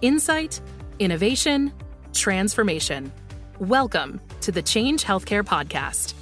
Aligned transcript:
Insight, 0.00 0.60
innovation, 1.00 1.72
transformation. 2.12 3.10
Welcome 3.58 4.20
to 4.42 4.52
the 4.52 4.62
Change 4.62 5.02
Healthcare 5.02 5.42
Podcast. 5.42 6.14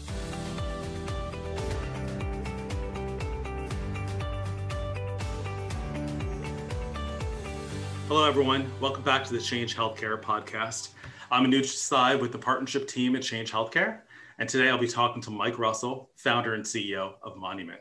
Hello, 8.09 8.27
everyone. 8.27 8.67
Welcome 8.81 9.03
back 9.03 9.25
to 9.25 9.35
the 9.35 9.41
Change 9.43 9.77
Healthcare 9.77 10.19
Podcast. 10.23 10.93
I'm 11.31 11.45
Anuj 11.45 11.65
Desai 11.65 12.19
with 12.19 12.33
the 12.33 12.39
partnership 12.39 12.89
team 12.89 13.15
at 13.15 13.21
Change 13.21 13.53
Healthcare. 13.53 13.99
And 14.39 14.49
today 14.49 14.71
I'll 14.71 14.79
be 14.79 14.89
talking 14.89 15.21
to 15.21 15.31
Mike 15.31 15.59
Russell, 15.59 16.09
founder 16.17 16.55
and 16.55 16.65
CEO 16.65 17.17
of 17.23 17.37
Monument. 17.37 17.81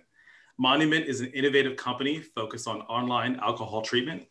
Monument 0.58 1.06
is 1.06 1.22
an 1.22 1.28
innovative 1.28 1.78
company 1.78 2.20
focused 2.20 2.68
on 2.68 2.82
online 2.82 3.40
alcohol 3.42 3.82
treatment 3.82 4.26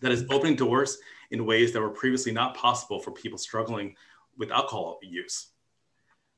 that 0.00 0.12
is 0.12 0.24
opening 0.30 0.56
doors 0.56 0.98
in 1.30 1.46
ways 1.46 1.72
that 1.72 1.80
were 1.80 1.90
previously 1.90 2.32
not 2.32 2.56
possible 2.56 2.98
for 2.98 3.10
people 3.10 3.38
struggling 3.38 3.94
with 4.36 4.50
alcohol 4.50 4.98
use. 5.02 5.48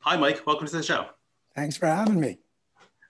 Hi, 0.00 0.16
Mike. 0.16 0.46
Welcome 0.46 0.66
to 0.66 0.76
the 0.76 0.82
show. 0.82 1.06
Thanks 1.54 1.76
for 1.76 1.86
having 1.86 2.20
me. 2.20 2.38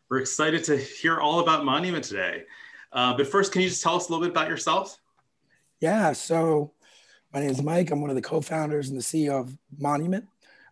We're 0.08 0.20
excited 0.20 0.64
to 0.64 0.76
hear 0.76 1.20
all 1.20 1.40
about 1.40 1.64
Monument 1.64 2.04
today. 2.04 2.44
Uh, 2.92 3.16
but 3.16 3.26
first, 3.26 3.52
can 3.52 3.62
you 3.62 3.68
just 3.68 3.82
tell 3.82 3.96
us 3.96 4.08
a 4.08 4.12
little 4.12 4.26
bit 4.26 4.30
about 4.30 4.48
yourself? 4.48 4.98
Yeah. 5.80 6.12
So, 6.12 6.72
my 7.32 7.40
name 7.40 7.50
is 7.50 7.62
Mike. 7.62 7.90
I'm 7.90 8.02
one 8.02 8.10
of 8.10 8.16
the 8.16 8.22
co 8.22 8.42
founders 8.42 8.90
and 8.90 8.98
the 8.98 9.02
CEO 9.02 9.40
of 9.40 9.56
Monument. 9.78 10.26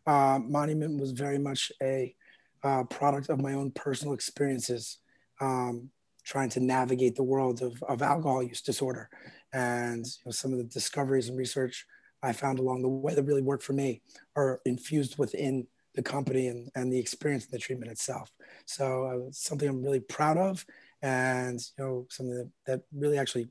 Uh, 0.06 0.38
Monument 0.42 1.00
was 1.00 1.12
very 1.12 1.38
much 1.38 1.72
a 1.80 2.14
uh, 2.62 2.84
product 2.84 3.30
of 3.30 3.40
my 3.40 3.54
own 3.54 3.70
personal 3.70 4.12
experiences 4.12 4.98
um, 5.40 5.88
trying 6.22 6.50
to 6.50 6.60
navigate 6.60 7.16
the 7.16 7.22
world 7.22 7.62
of, 7.62 7.82
of 7.84 8.02
alcohol 8.02 8.42
use 8.42 8.60
disorder 8.60 9.08
and 9.52 10.04
you 10.06 10.22
know, 10.26 10.32
some 10.32 10.52
of 10.52 10.58
the 10.58 10.64
discoveries 10.64 11.28
and 11.28 11.38
research 11.38 11.86
I 12.22 12.32
found 12.32 12.58
along 12.58 12.82
the 12.82 12.88
way 12.88 13.14
that 13.14 13.22
really 13.22 13.42
worked 13.42 13.62
for 13.62 13.72
me 13.72 14.02
are 14.36 14.60
infused 14.66 15.18
within 15.18 15.66
the 15.94 16.02
company 16.02 16.48
and, 16.48 16.70
and 16.74 16.92
the 16.92 16.98
experience 16.98 17.44
of 17.46 17.50
the 17.50 17.58
treatment 17.58 17.90
itself. 17.90 18.30
So 18.66 19.04
uh, 19.04 19.30
something 19.32 19.68
I'm 19.68 19.82
really 19.82 20.00
proud 20.00 20.36
of 20.36 20.64
and 21.02 21.58
you 21.78 21.84
know 21.84 22.06
something 22.10 22.34
that, 22.34 22.50
that 22.66 22.80
really 22.94 23.18
actually 23.18 23.48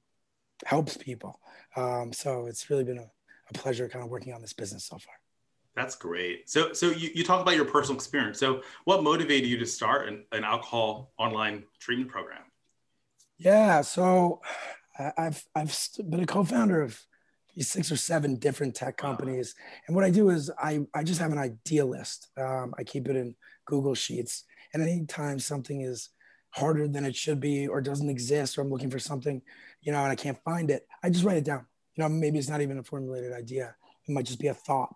helps 0.65 0.97
people. 0.97 1.39
Um, 1.75 2.13
so 2.13 2.45
it's 2.45 2.69
really 2.69 2.83
been 2.83 2.99
a, 2.99 3.09
a 3.49 3.53
pleasure 3.53 3.89
kind 3.89 4.03
of 4.03 4.11
working 4.11 4.33
on 4.33 4.41
this 4.41 4.53
business 4.53 4.85
so 4.85 4.97
far. 4.97 5.13
That's 5.75 5.95
great. 5.95 6.49
So, 6.49 6.73
so 6.73 6.87
you, 6.87 7.09
you 7.13 7.23
talk 7.23 7.41
about 7.41 7.55
your 7.55 7.65
personal 7.65 7.95
experience. 7.95 8.39
So, 8.39 8.63
what 8.83 9.03
motivated 9.03 9.49
you 9.49 9.57
to 9.59 9.65
start 9.65 10.07
an, 10.07 10.25
an 10.31 10.43
alcohol 10.43 11.13
online 11.17 11.63
treatment 11.79 12.11
program? 12.11 12.41
Yeah, 13.37 13.81
so 13.81 14.41
I've 15.17 15.43
I've 15.55 15.77
been 16.09 16.21
a 16.21 16.25
co-founder 16.25 16.81
of 16.81 16.99
six 17.57 17.91
or 17.91 17.97
seven 17.97 18.35
different 18.35 18.75
tech 18.75 18.97
companies, 18.97 19.55
and 19.87 19.95
what 19.95 20.05
I 20.05 20.11
do 20.11 20.29
is 20.29 20.51
I 20.57 20.81
I 20.93 21.03
just 21.03 21.19
have 21.19 21.31
an 21.31 21.37
idea 21.37 21.85
list. 21.85 22.29
Um, 22.37 22.73
I 22.77 22.83
keep 22.83 23.07
it 23.07 23.15
in 23.15 23.35
Google 23.65 23.95
Sheets, 23.95 24.43
and 24.73 24.83
anytime 24.83 25.39
something 25.39 25.81
is 25.81 26.09
harder 26.51 26.87
than 26.87 27.05
it 27.05 27.15
should 27.15 27.39
be 27.39 27.67
or 27.67 27.81
doesn't 27.81 28.09
exist, 28.09 28.57
or 28.57 28.61
I'm 28.61 28.69
looking 28.71 28.89
for 28.89 28.99
something, 28.99 29.41
you 29.81 29.91
know, 29.91 29.99
and 29.99 30.11
I 30.11 30.15
can't 30.15 30.41
find 30.43 30.71
it, 30.71 30.87
I 31.03 31.09
just 31.09 31.23
write 31.23 31.37
it 31.37 31.45
down. 31.45 31.65
You 31.95 32.03
know, 32.03 32.09
maybe 32.09 32.39
it's 32.39 32.49
not 32.49 32.61
even 32.61 32.77
a 32.79 32.83
formulated 32.83 33.33
idea; 33.33 33.75
it 34.07 34.11
might 34.11 34.25
just 34.25 34.39
be 34.39 34.47
a 34.47 34.53
thought, 34.53 34.93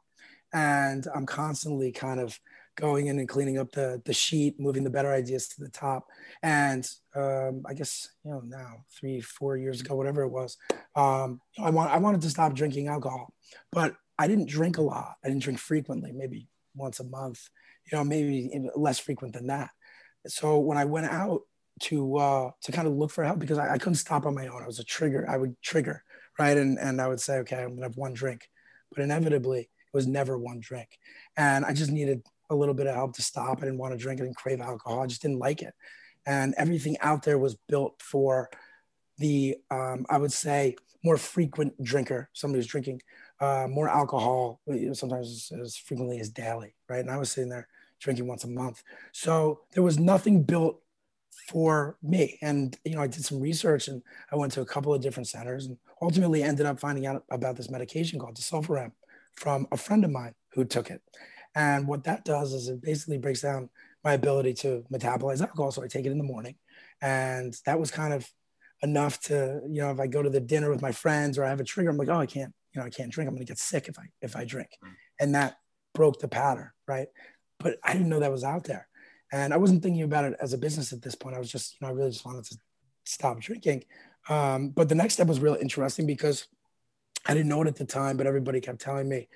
and 0.54 1.08
I'm 1.14 1.26
constantly 1.26 1.92
kind 1.92 2.20
of 2.20 2.40
going 2.76 3.08
in 3.08 3.20
and 3.20 3.30
cleaning 3.30 3.58
up 3.58 3.72
the 3.72 4.02
the 4.06 4.14
sheet, 4.14 4.60
moving 4.60 4.84
the 4.84 4.90
better 4.90 5.12
ideas 5.12 5.48
to 5.50 5.62
the 5.62 5.70
top. 5.70 6.08
And 6.42 6.88
um, 7.16 7.64
I 7.68 7.74
guess 7.74 8.10
you 8.24 8.32
know 8.32 8.42
now 8.46 8.86
three 9.00 9.22
four 9.22 9.58
years 9.58 9.82
ago, 9.82 9.96
whatever 9.96 10.24
it 10.24 10.30
was, 10.30 10.58
um, 10.96 11.42
I 11.60 11.70
want 11.70 11.92
I 11.92 11.98
wanted 11.98 12.22
to 12.22 12.30
stop 12.30 12.54
drinking 12.54 12.88
alcohol, 12.88 13.34
but 13.72 13.96
I 14.18 14.28
didn't 14.28 14.50
drink 14.50 14.78
a 14.78 14.82
lot. 14.82 15.16
I 15.24 15.28
didn't 15.28 15.44
drink 15.44 15.60
frequently, 15.60 16.12
maybe 16.12 16.48
once 16.76 17.00
a 17.00 17.06
month. 17.06 17.50
You 17.92 17.98
know, 17.98 18.04
maybe 18.04 18.50
less 18.76 19.00
frequent 19.00 19.34
than 19.34 19.48
that. 19.48 19.70
So 20.28 20.60
when 20.60 20.78
I 20.78 20.86
went 20.86 21.08
out 21.08 21.42
to 21.82 22.18
uh, 22.18 22.52
to 22.62 22.72
kind 22.72 22.88
of 22.88 22.94
look 22.94 23.12
for 23.12 23.24
help 23.24 23.40
because 23.40 23.58
I, 23.58 23.74
I 23.74 23.78
couldn't 23.78 23.96
stop 23.96 24.26
on 24.26 24.36
my 24.36 24.48
own. 24.48 24.64
I 24.64 24.68
was 24.68 24.80
a 24.80 24.84
trigger. 24.84 25.26
I 25.30 25.38
would 25.38 25.60
trigger, 25.62 26.04
right? 26.40 26.58
And 26.58 26.78
and 26.80 27.02
I 27.02 27.08
would 27.08 27.20
say, 27.20 27.38
okay, 27.40 27.62
I'm 27.62 27.76
gonna 27.76 27.88
have 27.88 27.98
one 27.98 28.14
drink, 28.14 28.48
but 28.94 29.04
inevitably 29.04 29.62
it 29.62 29.94
was 29.94 30.08
never 30.08 30.38
one 30.38 30.60
drink, 30.60 30.90
and 31.38 31.66
I 31.66 31.74
just 31.74 31.92
needed 31.92 32.24
a 32.54 32.56
little 32.56 32.74
bit 32.74 32.88
of 32.88 32.96
help 32.96 33.14
to 33.16 33.22
stop. 33.22 33.58
I 33.58 33.66
didn't 33.66 33.78
want 33.78 33.94
to 33.94 33.98
drink. 33.98 34.22
I 34.22 34.24
didn't 34.24 34.38
crave 34.38 34.62
alcohol. 34.62 35.02
I 35.02 35.08
just 35.08 35.22
didn't 35.22 35.40
like 35.40 35.62
it. 35.62 35.74
And 36.26 36.54
everything 36.58 36.98
out 37.02 37.24
there 37.24 37.38
was 37.38 37.56
built 37.56 38.02
for 38.02 38.50
the, 39.18 39.58
um, 39.70 40.06
I 40.10 40.18
would 40.18 40.32
say, 40.32 40.76
more 41.04 41.18
frequent 41.18 41.82
drinker, 41.84 42.30
somebody 42.34 42.60
who's 42.60 42.68
drinking 42.68 43.02
uh, 43.42 43.68
more 43.70 43.90
alcohol, 43.90 44.62
sometimes 44.94 45.52
as, 45.52 45.60
as 45.60 45.78
frequently 45.78 46.20
as 46.20 46.30
daily, 46.30 46.76
right? 46.88 47.02
And 47.02 47.12
I 47.12 47.18
was 47.18 47.32
sitting 47.32 47.50
there 47.50 47.68
drinking 48.00 48.28
once 48.28 48.46
a 48.46 48.50
month. 48.50 48.84
So 49.12 49.62
there 49.74 49.84
was 49.84 50.00
nothing 50.00 50.44
built 50.44 50.82
for 51.50 51.98
me. 52.02 52.38
And, 52.42 52.78
you 52.86 52.96
know, 52.96 53.02
I 53.02 53.08
did 53.08 53.26
some 53.26 53.42
research 53.42 53.88
and 53.88 54.02
I 54.32 54.38
went 54.38 54.54
to 54.54 54.62
a 54.62 54.66
couple 54.66 54.94
of 54.94 55.02
different 55.02 55.28
centers 55.28 55.66
and 55.66 55.78
ultimately 56.02 56.42
ended 56.42 56.66
up 56.66 56.80
finding 56.80 57.06
out 57.06 57.24
about 57.30 57.58
this 57.58 57.70
medication 57.70 58.20
called 58.20 58.36
disulfiram 58.36 58.92
from 59.36 59.68
a 59.72 59.78
friend 59.78 60.06
of 60.06 60.12
mine 60.12 60.36
who 60.54 60.64
took 60.64 60.90
it. 60.90 61.02
And 61.56 61.88
what 61.88 62.04
that 62.06 62.26
does 62.26 62.54
is 62.54 62.68
it 62.68 62.82
basically 62.82 63.18
breaks 63.18 63.42
down 63.42 63.70
my 64.04 64.14
ability 64.14 64.54
to 64.54 64.84
metabolize 64.92 65.42
alcohol. 65.42 65.72
So 65.72 65.84
I 65.84 65.88
take 65.88 66.06
it 66.06 66.12
in 66.12 66.18
the 66.18 66.24
morning. 66.24 66.56
And 67.02 67.56
that 67.66 67.80
was 67.80 67.92
kind 67.92 68.14
of 68.14 68.28
enough 68.82 69.20
to, 69.22 69.62
you 69.70 69.82
know, 69.82 69.92
if 69.92 70.00
I 70.00 70.08
go 70.08 70.22
to 70.22 70.30
the 70.30 70.40
dinner 70.40 70.70
with 70.70 70.82
my 70.82 70.92
friends 70.92 71.38
or 71.38 71.46
I 71.46 71.50
have 71.50 71.60
a 71.60 71.66
trigger, 71.66 71.90
I'm 71.90 71.98
like, 71.98 72.10
oh, 72.10 72.20
I 72.20 72.26
can't, 72.26 72.54
you 72.74 72.82
know, 72.82 72.88
I 72.88 72.90
can't 72.90 73.12
drink. 73.12 73.28
I'm 73.28 73.36
going 73.36 73.46
to 73.46 73.52
get 73.52 73.60
sick 73.60 73.88
if 73.88 73.98
I, 74.00 74.04
if 74.22 74.36
I 74.36 74.46
drink. 74.46 74.70
Mm. 74.84 74.90
And 75.20 75.36
that 75.36 75.58
broke 75.94 76.20
the 76.20 76.28
pattern. 76.28 76.72
Right. 76.88 77.08
But 77.60 77.78
I 77.84 77.94
didn't 77.94 78.10
know 78.10 78.20
that 78.20 78.32
was 78.32 78.44
out 78.44 78.66
there. 78.66 78.88
And 79.32 79.54
I 79.54 79.58
wasn't 79.58 79.82
thinking 79.82 80.04
about 80.04 80.26
it 80.26 80.36
as 80.42 80.54
a 80.54 80.58
business 80.58 80.94
at 80.94 81.02
this 81.02 81.16
point. 81.16 81.36
I 81.36 81.40
was 81.40 81.52
just, 81.52 81.74
you 81.74 81.80
know, 81.82 81.92
I 81.92 81.96
really 81.96 82.12
just 82.12 82.26
wanted 82.26 82.46
to 82.46 82.58
stop 83.06 83.40
drinking. 83.40 83.84
Um, 84.30 84.70
but 84.70 84.90
the 84.90 84.96
next 84.96 85.16
step 85.16 85.28
was 85.28 85.40
really 85.40 85.62
interesting 85.62 86.06
because 86.06 86.48
I 87.26 87.34
didn't 87.34 87.50
know 87.50 87.62
it 87.62 87.68
at 87.68 87.76
the 87.76 87.86
time, 87.86 88.18
but 88.18 88.28
everybody 88.28 88.62
kept 88.62 88.82
telling 88.82 89.10
me, 89.10 89.28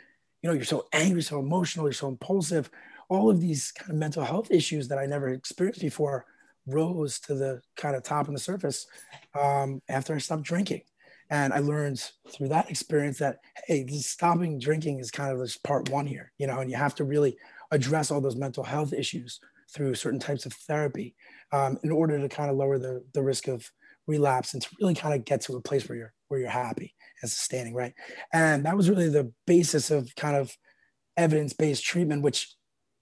you 0.41 0.49
know, 0.49 0.53
you're 0.53 0.65
so 0.65 0.87
angry, 0.93 1.21
so 1.21 1.39
emotional, 1.39 1.85
you're 1.85 1.93
so 1.93 2.07
impulsive. 2.07 2.69
All 3.09 3.29
of 3.29 3.39
these 3.41 3.71
kind 3.71 3.91
of 3.91 3.97
mental 3.97 4.23
health 4.23 4.51
issues 4.51 4.87
that 4.89 4.97
I 4.97 5.05
never 5.05 5.29
experienced 5.29 5.81
before 5.81 6.25
rose 6.65 7.19
to 7.21 7.33
the 7.33 7.61
kind 7.75 7.95
of 7.95 8.03
top 8.03 8.27
of 8.27 8.33
the 8.33 8.39
surface 8.39 8.85
um, 9.39 9.81
after 9.89 10.13
I 10.13 10.17
stopped 10.17 10.43
drinking. 10.43 10.81
And 11.29 11.53
I 11.53 11.59
learned 11.59 12.03
through 12.31 12.49
that 12.49 12.69
experience 12.69 13.17
that, 13.19 13.39
hey, 13.65 13.85
stopping 13.87 14.59
drinking 14.59 14.99
is 14.99 15.11
kind 15.11 15.31
of 15.31 15.39
this 15.39 15.57
part 15.57 15.89
one 15.89 16.07
here, 16.07 16.31
you 16.37 16.47
know, 16.47 16.59
and 16.59 16.69
you 16.69 16.77
have 16.77 16.95
to 16.95 17.03
really 17.03 17.37
address 17.71 18.11
all 18.11 18.21
those 18.21 18.35
mental 18.35 18.63
health 18.63 18.93
issues 18.93 19.39
through 19.73 19.95
certain 19.95 20.19
types 20.19 20.45
of 20.45 20.53
therapy 20.53 21.15
um, 21.51 21.77
in 21.83 21.91
order 21.91 22.19
to 22.19 22.29
kind 22.29 22.49
of 22.49 22.55
lower 22.55 22.79
the, 22.79 23.03
the 23.13 23.21
risk 23.21 23.47
of 23.47 23.69
relapse 24.07 24.53
and 24.53 24.63
to 24.63 24.69
really 24.79 24.95
kind 24.95 25.13
of 25.13 25.25
get 25.25 25.41
to 25.41 25.55
a 25.57 25.61
place 25.61 25.87
where 25.89 25.97
you're 25.97 26.13
where 26.27 26.39
you're 26.39 26.49
happy 26.49 26.93
and 27.21 27.29
sustaining, 27.29 27.73
right? 27.73 27.93
And 28.33 28.65
that 28.65 28.77
was 28.77 28.89
really 28.89 29.09
the 29.09 29.31
basis 29.45 29.91
of 29.91 30.13
kind 30.15 30.35
of 30.35 30.55
evidence-based 31.15 31.83
treatment, 31.83 32.21
which 32.21 32.55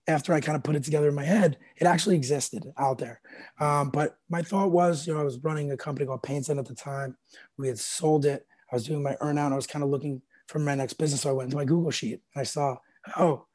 after 0.07 0.33
I 0.33 0.39
kind 0.39 0.55
of 0.55 0.63
put 0.63 0.75
it 0.75 0.83
together 0.83 1.09
in 1.09 1.15
my 1.15 1.23
head, 1.23 1.57
it 1.77 1.87
actually 1.87 2.15
existed 2.15 2.63
out 2.77 2.97
there. 2.97 3.21
Um, 3.59 3.89
but 3.89 4.17
my 4.29 4.41
thought 4.41 4.71
was, 4.71 5.07
you 5.07 5.13
know, 5.13 5.19
I 5.19 5.23
was 5.23 5.39
running 5.39 5.71
a 5.71 5.77
company 5.77 6.05
called 6.05 6.21
PainSend 6.21 6.59
at 6.59 6.65
the 6.65 6.75
time. 6.75 7.17
We 7.57 7.67
had 7.67 7.79
sold 7.79 8.25
it. 8.25 8.45
I 8.71 8.75
was 8.75 8.85
doing 8.85 9.01
my 9.01 9.15
earnout. 9.15 9.51
I 9.51 9.55
was 9.55 9.67
kind 9.67 9.83
of 9.83 9.89
looking 9.89 10.21
for 10.47 10.59
my 10.59 10.75
next 10.75 10.93
business. 10.93 11.21
So 11.21 11.29
I 11.29 11.33
went 11.33 11.47
into 11.47 11.57
my 11.57 11.65
Google 11.65 11.91
sheet 11.91 12.21
and 12.33 12.41
I 12.41 12.43
saw, 12.43 12.77
oh, 13.17 13.47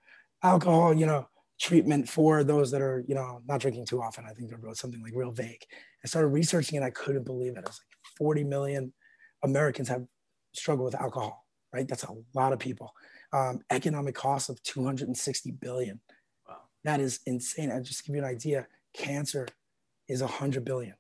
alcohol, 0.43 0.93
you 0.95 1.07
know, 1.07 1.29
treatment 1.61 2.09
for 2.09 2.43
those 2.43 2.71
that 2.71 2.81
are, 2.81 3.05
you 3.07 3.15
know, 3.15 3.43
not 3.47 3.61
drinking 3.61 3.87
too 3.87 4.03
often. 4.03 4.25
I 4.25 4.33
think 4.33 4.51
they 4.51 4.57
wrote 4.57 4.77
something 4.77 5.03
like 5.03 5.13
real 5.15 5.31
vague. 5.31 5.63
I 6.05 6.09
started 6.09 6.29
researching 6.29 6.81
it. 6.81 6.85
I 6.85 6.91
couldn't 6.91 7.25
believe 7.25 7.53
it. 7.53 7.59
It 7.59 7.67
was 7.67 7.81
like 7.81 8.17
40 8.17 8.45
million 8.45 8.93
Americans 9.43 9.89
have 9.89 10.05
struggled 10.53 10.87
with 10.87 11.01
alcohol, 11.01 11.47
right? 11.73 11.87
That's 11.87 12.05
a 12.05 12.15
lot 12.35 12.53
of 12.53 12.59
people. 12.59 12.93
Um, 13.33 13.61
economic 13.71 14.15
cost 14.15 14.49
of 14.49 14.63
260 14.63 15.53
billion. 15.53 16.01
Wow. 16.49 16.57
That 16.85 17.01
is 17.01 17.21
insane. 17.27 17.71
I 17.71 17.81
just 17.81 18.05
give 18.05 18.17
you 18.17 18.23
an 18.23 18.29
idea. 18.29 18.67
Cancer 18.93 19.47
is 20.09 20.21
100 20.21 20.65
billion, 20.65 20.95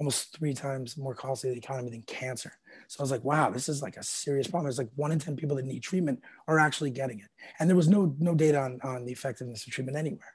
almost 0.00 0.34
three 0.36 0.54
times 0.54 0.96
more 0.96 1.14
costly 1.14 1.50
to 1.50 1.54
the 1.54 1.58
economy 1.58 1.90
than 1.90 2.02
cancer. 2.02 2.52
So 2.88 3.00
I 3.00 3.02
was 3.02 3.10
like, 3.10 3.24
wow, 3.24 3.50
this 3.50 3.68
is 3.68 3.82
like 3.82 3.98
a 3.98 4.02
serious 4.02 4.46
problem. 4.46 4.64
There's 4.64 4.78
like 4.78 4.90
one 4.96 5.12
in 5.12 5.18
10 5.18 5.36
people 5.36 5.56
that 5.56 5.66
need 5.66 5.82
treatment 5.82 6.22
are 6.46 6.58
actually 6.58 6.90
getting 6.90 7.20
it. 7.20 7.28
And 7.60 7.68
there 7.68 7.76
was 7.76 7.88
no, 7.88 8.14
no 8.18 8.34
data 8.34 8.58
on, 8.58 8.80
on 8.82 9.04
the 9.04 9.12
effectiveness 9.12 9.66
of 9.66 9.72
treatment 9.72 9.98
anywhere. 9.98 10.32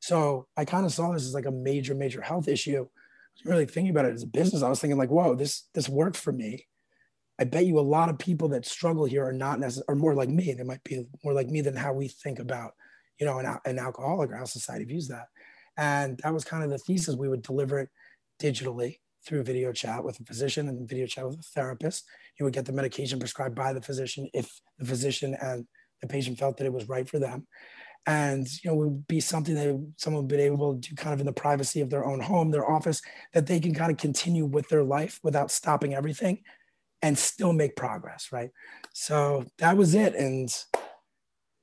So 0.00 0.46
I 0.54 0.66
kind 0.66 0.84
of 0.84 0.92
saw 0.92 1.12
this 1.12 1.24
as 1.24 1.32
like 1.32 1.46
a 1.46 1.50
major, 1.50 1.94
major 1.94 2.20
health 2.20 2.46
issue. 2.46 2.82
I 2.82 3.32
was 3.34 3.46
really 3.46 3.64
thinking 3.64 3.90
about 3.90 4.04
it 4.04 4.12
as 4.12 4.22
a 4.22 4.26
business. 4.26 4.62
I 4.62 4.68
was 4.68 4.78
thinking 4.78 4.98
like, 4.98 5.08
whoa, 5.08 5.34
this, 5.34 5.68
this 5.72 5.88
worked 5.88 6.18
for 6.18 6.30
me 6.30 6.66
I 7.38 7.44
bet 7.44 7.66
you 7.66 7.78
a 7.78 7.80
lot 7.80 8.08
of 8.08 8.18
people 8.18 8.48
that 8.48 8.66
struggle 8.66 9.04
here 9.04 9.24
are 9.24 9.32
not 9.32 9.58
necessarily, 9.58 9.86
are 9.88 9.96
more 9.96 10.14
like 10.14 10.28
me. 10.28 10.52
They 10.52 10.62
might 10.62 10.84
be 10.84 11.06
more 11.24 11.34
like 11.34 11.48
me 11.48 11.60
than 11.60 11.74
how 11.74 11.92
we 11.92 12.08
think 12.08 12.38
about, 12.38 12.72
you 13.18 13.26
know, 13.26 13.38
an, 13.38 13.58
an 13.64 13.78
alcoholic 13.78 14.30
or 14.30 14.36
how 14.36 14.44
society 14.44 14.84
views 14.84 15.08
that. 15.08 15.26
And 15.76 16.18
that 16.22 16.32
was 16.32 16.44
kind 16.44 16.62
of 16.62 16.70
the 16.70 16.78
thesis. 16.78 17.16
We 17.16 17.28
would 17.28 17.42
deliver 17.42 17.80
it 17.80 17.88
digitally 18.40 18.98
through 19.26 19.42
video 19.42 19.72
chat 19.72 20.04
with 20.04 20.20
a 20.20 20.24
physician 20.24 20.68
and 20.68 20.88
video 20.88 21.06
chat 21.06 21.26
with 21.26 21.40
a 21.40 21.42
therapist. 21.42 22.04
You 22.38 22.44
would 22.44 22.54
get 22.54 22.66
the 22.66 22.72
medication 22.72 23.18
prescribed 23.18 23.56
by 23.56 23.72
the 23.72 23.82
physician 23.82 24.28
if 24.32 24.60
the 24.78 24.84
physician 24.84 25.36
and 25.40 25.66
the 26.02 26.06
patient 26.06 26.38
felt 26.38 26.56
that 26.58 26.66
it 26.66 26.72
was 26.72 26.88
right 26.88 27.08
for 27.08 27.18
them. 27.18 27.46
And 28.06 28.46
you 28.62 28.70
know, 28.70 28.76
would 28.76 29.08
be 29.08 29.18
something 29.18 29.54
that 29.54 29.92
someone 29.96 30.24
would 30.24 30.36
be 30.36 30.42
able 30.42 30.74
to 30.74 30.90
do 30.90 30.94
kind 30.94 31.14
of 31.14 31.20
in 31.20 31.26
the 31.26 31.32
privacy 31.32 31.80
of 31.80 31.88
their 31.88 32.04
own 32.04 32.20
home, 32.20 32.50
their 32.50 32.70
office, 32.70 33.00
that 33.32 33.46
they 33.46 33.58
can 33.58 33.74
kind 33.74 33.90
of 33.90 33.96
continue 33.96 34.44
with 34.44 34.68
their 34.68 34.84
life 34.84 35.18
without 35.22 35.50
stopping 35.50 35.94
everything 35.94 36.42
and 37.04 37.18
still 37.18 37.52
make 37.52 37.76
progress, 37.76 38.28
right? 38.32 38.48
So 38.94 39.44
that 39.58 39.76
was 39.76 39.94
it. 39.94 40.14
And 40.14 40.48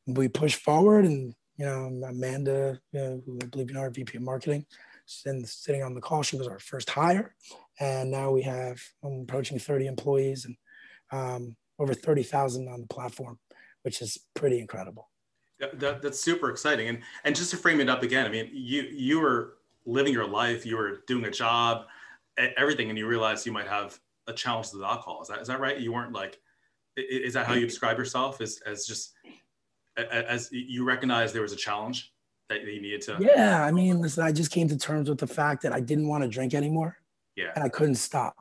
we 0.05 0.27
pushed 0.27 0.61
forward 0.61 1.03
and 1.03 1.33
you 1.57 1.65
know, 1.65 1.88
Amanda, 2.07 2.79
you 2.91 2.99
know, 2.99 3.21
who 3.25 3.39
I 3.41 3.47
believe 3.47 3.69
you 3.69 3.73
know, 3.73 3.81
our 3.81 3.89
VP 3.89 4.17
of 4.17 4.23
marketing, 4.23 4.65
and 5.25 5.47
sitting 5.47 5.83
on 5.83 5.93
the 5.95 6.01
call. 6.01 6.23
She 6.23 6.38
was 6.38 6.47
our 6.47 6.59
first 6.59 6.89
hire, 6.89 7.35
and 7.79 8.09
now 8.09 8.31
we 8.31 8.43
have 8.43 8.79
I'm 9.03 9.21
approaching 9.21 9.59
30 9.59 9.88
employees 9.88 10.45
and 10.45 10.55
um, 11.11 11.55
over 11.77 11.93
30,000 11.93 12.67
on 12.67 12.81
the 12.81 12.88
platform, 12.88 13.38
which 13.81 14.01
is 14.01 14.17
pretty 14.35 14.59
incredible. 14.59 15.09
That, 15.59 16.01
that's 16.01 16.19
super 16.19 16.49
exciting. 16.49 16.88
And 16.88 16.99
and 17.23 17.35
just 17.35 17.51
to 17.51 17.57
frame 17.57 17.79
it 17.79 17.89
up 17.89 18.03
again, 18.03 18.25
I 18.25 18.29
mean, 18.29 18.49
you 18.53 18.83
you 18.91 19.19
were 19.19 19.57
living 19.85 20.13
your 20.13 20.27
life, 20.27 20.65
you 20.65 20.77
were 20.77 21.03
doing 21.07 21.25
a 21.25 21.31
job, 21.31 21.85
everything, 22.38 22.89
and 22.89 22.97
you 22.97 23.07
realized 23.07 23.45
you 23.45 23.51
might 23.51 23.67
have 23.67 23.99
a 24.31 24.35
challenge 24.35 24.71
the 24.71 24.83
alcohol. 24.83 25.21
Is 25.21 25.27
that 25.27 25.41
is 25.41 25.47
that 25.47 25.59
right? 25.59 25.79
You 25.79 25.93
weren't 25.93 26.13
like, 26.13 26.39
is 26.97 27.33
that 27.33 27.45
how 27.45 27.53
you 27.53 27.65
describe 27.65 27.97
yourself? 27.97 28.41
As 28.41 28.59
as 28.65 28.85
just 28.85 29.13
as 29.97 30.49
you 30.51 30.83
recognize 30.83 31.33
there 31.33 31.41
was 31.41 31.53
a 31.53 31.57
challenge 31.57 32.13
that 32.49 32.63
you 32.63 32.81
needed 32.81 33.01
to 33.01 33.17
yeah 33.19 33.63
i 33.63 33.71
mean 33.71 34.01
listen 34.01 34.23
i 34.23 34.31
just 34.31 34.51
came 34.51 34.67
to 34.67 34.77
terms 34.77 35.09
with 35.09 35.19
the 35.19 35.27
fact 35.27 35.61
that 35.61 35.73
i 35.73 35.79
didn't 35.79 36.07
want 36.07 36.23
to 36.23 36.29
drink 36.29 36.53
anymore 36.53 36.97
yeah. 37.35 37.51
and 37.55 37.63
i 37.63 37.69
couldn't 37.69 37.95
stop. 37.95 38.35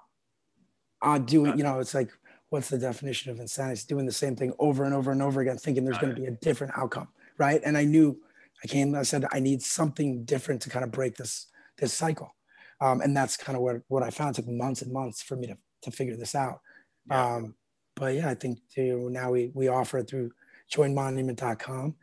I 1.02 1.19
do 1.19 1.46
it. 1.46 1.56
you 1.56 1.64
know 1.64 1.81
it's 1.81 1.94
like 1.94 2.10
what's 2.50 2.69
the 2.69 2.78
definition 2.78 3.31
of 3.31 3.38
insanity? 3.38 3.75
It's 3.75 3.84
doing 3.84 4.06
the 4.06 4.12
same 4.12 4.37
thing 4.37 4.52
over 4.58 4.84
and 4.84 4.94
over 4.94 5.12
and 5.12 5.22
over 5.22 5.40
again 5.40 5.58
thinking 5.58 5.84
there's 5.84 5.98
going 5.98 6.14
to 6.14 6.20
be 6.20 6.26
a 6.26 6.32
different 6.32 6.72
outcome 6.76 7.08
right? 7.38 7.60
And 7.64 7.76
i 7.76 7.84
knew 7.84 8.20
i 8.62 8.66
came 8.66 8.94
i 8.94 9.02
said 9.02 9.25
i 9.32 9.40
need 9.40 9.62
something 9.62 10.25
different 10.25 10.62
to 10.62 10.70
kind 10.70 10.84
of 10.84 10.90
break 10.90 11.16
this 11.16 11.46
this 11.78 11.92
cycle. 11.92 12.34
Um, 12.82 13.00
and 13.00 13.16
that's 13.16 13.37
kind 13.37 13.56
of 13.56 13.62
what, 13.62 13.82
what 13.88 14.02
i 14.02 14.10
found. 14.10 14.38
It 14.38 14.42
took 14.42 14.50
months 14.50 14.82
and 14.82 14.92
months 14.92 15.22
for 15.22 15.37
me 15.37 15.48
to, 15.48 15.56
to 15.82 15.91
figure 15.91 16.17
this 16.17 16.35
out 16.35 16.61
yeah. 17.09 17.35
Um, 17.35 17.55
but 17.97 18.15
yeah 18.15 18.29
i 18.29 18.35
think 18.35 18.59
know, 18.77 19.09
now 19.09 19.31
we, 19.31 19.50
we 19.55 19.69
offer 19.69 19.99
it 19.99 20.09
through 20.09 20.31
joinmonument.com. 20.71 21.94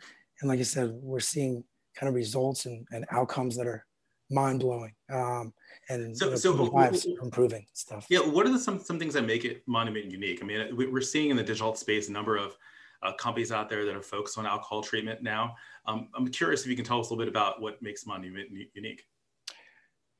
And 0.42 0.50
like 0.50 0.60
I 0.60 0.64
said, 0.64 0.92
we're 1.02 1.20
seeing 1.20 1.64
kind 1.96 2.10
of 2.10 2.16
results 2.16 2.66
and, 2.66 2.86
and 2.92 3.06
outcomes 3.12 3.58
that 3.58 3.68
are 3.68 3.86
mind 4.30 4.60
blowing. 4.60 4.94
Um, 5.12 5.54
and 5.90 6.16
so, 6.16 6.26
you 6.26 6.32
know, 6.32 6.38
so 6.38 6.52
lives 6.52 7.06
are 7.06 7.24
improving 7.24 7.66
stuff. 7.74 8.06
Yeah. 8.10 8.20
What 8.20 8.46
are 8.46 8.52
the, 8.52 8.60
some, 8.60 8.80
some 8.80 9.00
things 9.00 9.14
that 9.14 9.26
make 9.26 9.46
it 9.46 9.64
Monument 9.68 10.12
unique? 10.12 10.40
I 10.44 10.46
mean, 10.46 10.76
we're 10.76 11.02
seeing 11.02 11.30
in 11.30 11.38
the 11.38 11.44
digital 11.44 11.74
space 11.76 12.10
a 12.10 12.12
number 12.12 12.38
of 12.38 12.56
uh, 13.04 13.14
companies 13.14 13.52
out 13.52 13.70
there 13.70 13.86
that 13.86 13.96
are 13.96 14.02
focused 14.02 14.38
on 14.38 14.46
alcohol 14.46 14.82
treatment 14.82 15.24
now. 15.24 15.56
Um, 15.86 16.10
I'm 16.16 16.28
curious 16.28 16.62
if 16.62 16.68
you 16.68 16.76
can 16.76 16.86
tell 16.86 17.00
us 17.00 17.10
a 17.10 17.14
little 17.14 17.24
bit 17.24 17.30
about 17.30 17.62
what 17.62 17.82
makes 17.82 18.06
Monument 18.06 18.50
unique. 18.74 19.06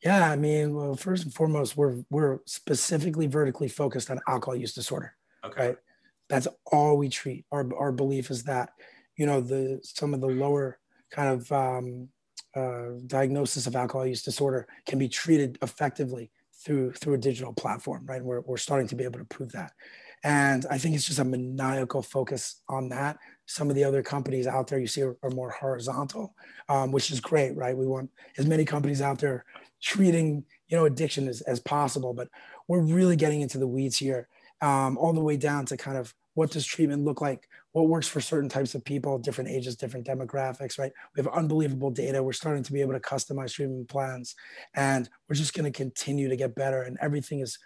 Yeah, 0.04 0.30
I 0.30 0.36
mean, 0.36 0.76
well, 0.76 0.96
first 0.96 1.24
and 1.24 1.34
foremost, 1.34 1.76
we're 1.76 2.04
we're 2.10 2.40
specifically 2.46 3.28
vertically 3.28 3.68
focused 3.68 4.12
on 4.12 4.20
alcohol 4.28 4.56
use 4.56 4.74
disorder. 4.74 5.14
Okay. 5.44 5.68
Right? 5.68 5.78
That's 6.30 6.48
all 6.72 6.98
we 6.98 7.10
treat. 7.10 7.46
Our, 7.52 7.68
our 7.76 7.92
belief 7.92 8.30
is 8.30 8.44
that, 8.44 8.72
you 9.18 9.26
know, 9.26 9.42
the 9.42 9.80
some 9.84 10.14
of 10.14 10.22
the 10.22 10.28
lower 10.28 10.78
kind 11.10 11.30
of 11.30 11.52
um, 11.52 12.10
uh, 12.56 13.00
diagnosis 13.08 13.66
of 13.66 13.76
alcohol 13.76 14.06
use 14.06 14.24
disorder 14.24 14.68
can 14.86 15.00
be 15.00 15.08
treated 15.08 15.58
effectively 15.62 16.32
through 16.64 16.92
through 16.94 17.16
a 17.16 17.20
digital 17.20 17.54
platform, 17.54 18.06
right? 18.06 18.24
We're, 18.24 18.42
we're 18.42 18.58
starting 18.58 18.88
to 18.90 18.96
be 18.96 19.04
able 19.04 19.20
to 19.20 19.26
prove 19.26 19.52
that. 19.54 19.72
And 20.24 20.66
I 20.70 20.78
think 20.78 20.96
it's 20.96 21.06
just 21.06 21.20
a 21.20 21.24
maniacal 21.24 22.02
focus 22.02 22.62
on 22.68 22.90
that. 22.90 23.18
Some 23.48 23.70
of 23.70 23.76
the 23.76 23.84
other 23.84 24.04
companies 24.04 24.46
out 24.46 24.68
there 24.68 24.80
you 24.80 24.88
see 24.88 25.02
are, 25.02 25.18
are 25.24 25.32
more 25.32 25.50
horizontal, 25.50 26.36
um, 26.70 26.92
which 26.92 27.12
is 27.12 27.20
great, 27.20 27.56
right? 27.56 27.76
We 27.76 27.88
want 27.88 28.12
as 28.38 28.46
many 28.46 28.66
companies 28.66 29.02
out 29.02 29.20
there 29.20 29.46
treating, 29.82 30.44
you 30.68 30.78
know, 30.78 30.86
addiction 30.86 31.28
as, 31.28 31.42
as 31.42 31.60
possible, 31.60 32.14
but 32.14 32.28
we're 32.68 32.82
really 32.82 33.16
getting 33.16 33.42
into 33.42 33.58
the 33.58 33.68
weeds 33.68 33.98
here 33.98 34.28
um, 34.62 34.98
all 34.98 35.14
the 35.14 35.22
way 35.22 35.38
down 35.38 35.66
to 35.68 35.78
kind 35.78 35.98
of 35.98 36.14
what 36.34 36.52
does 36.52 36.66
treatment 36.66 37.04
look 37.04 37.20
like 37.20 37.48
what 37.72 37.88
works 37.88 38.08
for 38.08 38.22
certain 38.22 38.50
types 38.50 38.74
of 38.76 38.84
people 38.84 39.18
different 39.20 39.50
ages 39.50 39.76
different 39.76 40.06
demographics 40.06 40.80
right? 40.80 40.92
We 41.16 41.24
have 41.24 41.34
unbelievable 41.34 41.92
data. 41.92 42.22
We're 42.24 42.34
starting 42.34 42.64
to 42.64 42.74
be 42.74 42.82
able 42.82 42.94
to 42.94 43.00
customize 43.00 43.54
treatment 43.54 43.88
plans 43.88 44.36
and 44.76 45.10
we're 45.28 45.36
just 45.36 45.54
going 45.54 45.72
to 45.72 45.76
continue 45.76 46.30
to 46.30 46.36
get 46.36 46.56
better 46.56 46.84
and 46.84 46.98
everything 47.02 47.40
is 47.40 47.60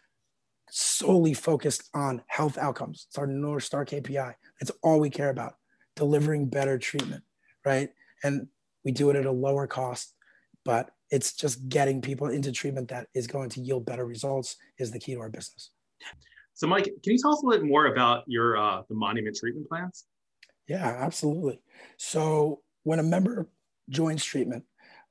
solely 0.70 1.34
focused 1.34 1.90
on 1.94 2.24
health 2.28 2.58
outcomes. 2.58 3.06
It's 3.10 3.18
our 3.18 3.28
north 3.28 3.64
star 3.64 3.86
kpi 3.86 4.36
it's 4.60 4.72
all 4.84 5.00
we 5.00 5.10
care 5.10 5.30
about 5.30 5.56
delivering 5.96 6.48
better 6.48 6.78
treatment 6.78 7.24
right 7.66 7.90
and 8.24 8.48
we 8.84 8.92
do 8.92 9.10
it 9.10 9.16
at 9.16 9.26
a 9.26 9.32
lower 9.32 9.68
cost 9.68 10.14
but 10.64 10.92
it's 11.10 11.34
just 11.34 11.68
getting 11.68 12.02
people 12.02 12.28
into 12.28 12.52
treatment 12.52 12.88
that 12.88 13.08
is 13.14 13.28
going 13.28 13.50
to 13.50 13.62
yield 13.62 13.86
better 13.86 14.06
results 14.06 14.56
is 14.80 14.92
the 14.92 15.00
key 15.00 15.14
to 15.14 15.20
our 15.20 15.30
business 15.30 15.72
so, 16.54 16.68
Mike, 16.68 16.84
can 16.84 17.14
you 17.14 17.18
tell 17.18 17.34
us 17.34 17.42
a 17.42 17.46
little 17.48 17.64
bit 17.64 17.70
more 17.70 17.88
about 17.88 18.24
your 18.28 18.56
uh, 18.56 18.84
the 18.88 18.94
monument 18.94 19.36
treatment 19.36 19.68
plans? 19.68 20.06
Yeah, 20.68 20.86
absolutely. 20.86 21.60
So, 21.98 22.62
when 22.84 23.00
a 23.00 23.04
member 23.04 23.50
joins 23.90 24.24
treatment, 24.24 24.66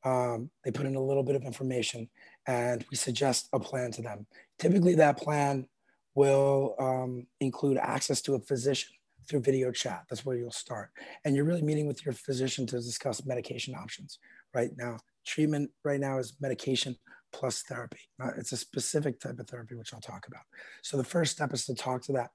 um, 0.05 0.51
they 0.65 0.71
put 0.71 0.87
in 0.87 0.95
a 0.95 1.03
little 1.03 1.25
bit 1.25 1.37
of 1.37 1.43
information, 1.43 2.09
and 2.47 2.85
we 2.89 2.97
suggest 2.97 3.49
a 3.53 3.59
plan 3.59 3.91
to 3.93 4.03
them. 4.03 4.27
Typically, 4.61 4.95
that 4.95 5.17
plan 5.17 5.67
will 6.15 6.77
um, 6.79 7.27
include 7.41 7.79
access 7.79 8.21
to 8.23 8.35
a 8.35 8.41
physician 8.41 8.93
through 9.31 9.41
video 9.41 9.71
chat. 9.71 10.03
That's 10.11 10.27
where 10.27 10.37
you'll 10.37 10.51
start, 10.51 10.91
and 11.25 11.35
you're 11.35 11.45
really 11.45 11.63
meeting 11.63 11.87
with 11.87 12.05
your 12.05 12.13
physician 12.13 12.67
to 12.67 12.77
discuss 12.77 13.25
medication 13.25 13.75
options. 13.75 14.19
Right 14.53 14.71
now, 14.77 14.99
treatment 15.25 15.71
right 15.85 16.01
now 16.01 16.19
is 16.19 16.37
medication 16.41 16.97
plus 17.33 17.63
therapy. 17.63 18.01
Uh, 18.23 18.33
it's 18.37 18.51
a 18.51 18.57
specific 18.57 19.21
type 19.21 19.39
of 19.39 19.47
therapy, 19.49 19.77
which 19.77 19.95
I'll 19.95 20.01
talk 20.01 20.27
about. 20.27 20.43
So 20.83 20.97
the 20.97 21.05
first 21.05 21.33
step 21.33 21.53
is 21.55 21.65
to 21.67 21.75
talk 21.75 22.03
to 22.03 22.13
that. 22.15 22.31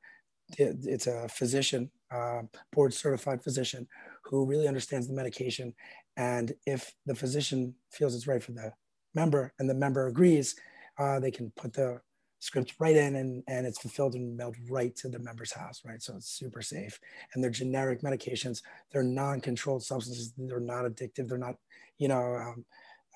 It's 0.58 1.08
a 1.08 1.28
physician, 1.28 1.92
uh, 2.14 2.44
board 2.72 2.94
certified 2.94 3.44
physician 3.44 3.88
who 4.24 4.46
really 4.46 4.68
understands 4.68 5.08
the 5.08 5.14
medication. 5.14 5.74
And 6.16 6.54
if 6.66 6.94
the 7.06 7.16
physician 7.16 7.76
feels 7.92 8.16
it's 8.16 8.28
right 8.28 8.42
for 8.42 8.54
the 8.54 8.72
member 9.14 9.54
and 9.60 9.70
the 9.70 9.74
member 9.74 10.08
agrees, 10.08 10.56
uh, 10.98 11.20
they 11.20 11.32
can 11.32 11.52
put 11.58 11.74
the 11.74 12.00
script 12.46 12.76
right 12.80 12.96
in 12.96 13.16
and, 13.16 13.44
and 13.48 13.66
it's 13.66 13.80
fulfilled 13.80 14.14
and 14.14 14.38
mailed 14.38 14.56
right 14.70 14.96
to 14.98 15.10
the 15.10 15.20
member's 15.20 15.52
house, 15.52 15.82
right? 15.86 16.02
So 16.02 16.16
it's 16.16 16.30
super 16.30 16.62
safe. 16.62 17.00
And 17.34 17.44
they're 17.44 17.50
generic 17.50 18.02
medications. 18.02 18.62
They're 18.92 19.04
non-controlled 19.04 19.84
substances. 19.84 20.34
They're 20.38 20.60
not 20.60 20.86
addictive. 20.86 21.28
They're 21.28 21.38
not, 21.38 21.56
you 21.98 22.08
know, 22.08 22.36
um, 22.36 22.66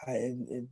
uh, 0.08 0.12
it, 0.12 0.64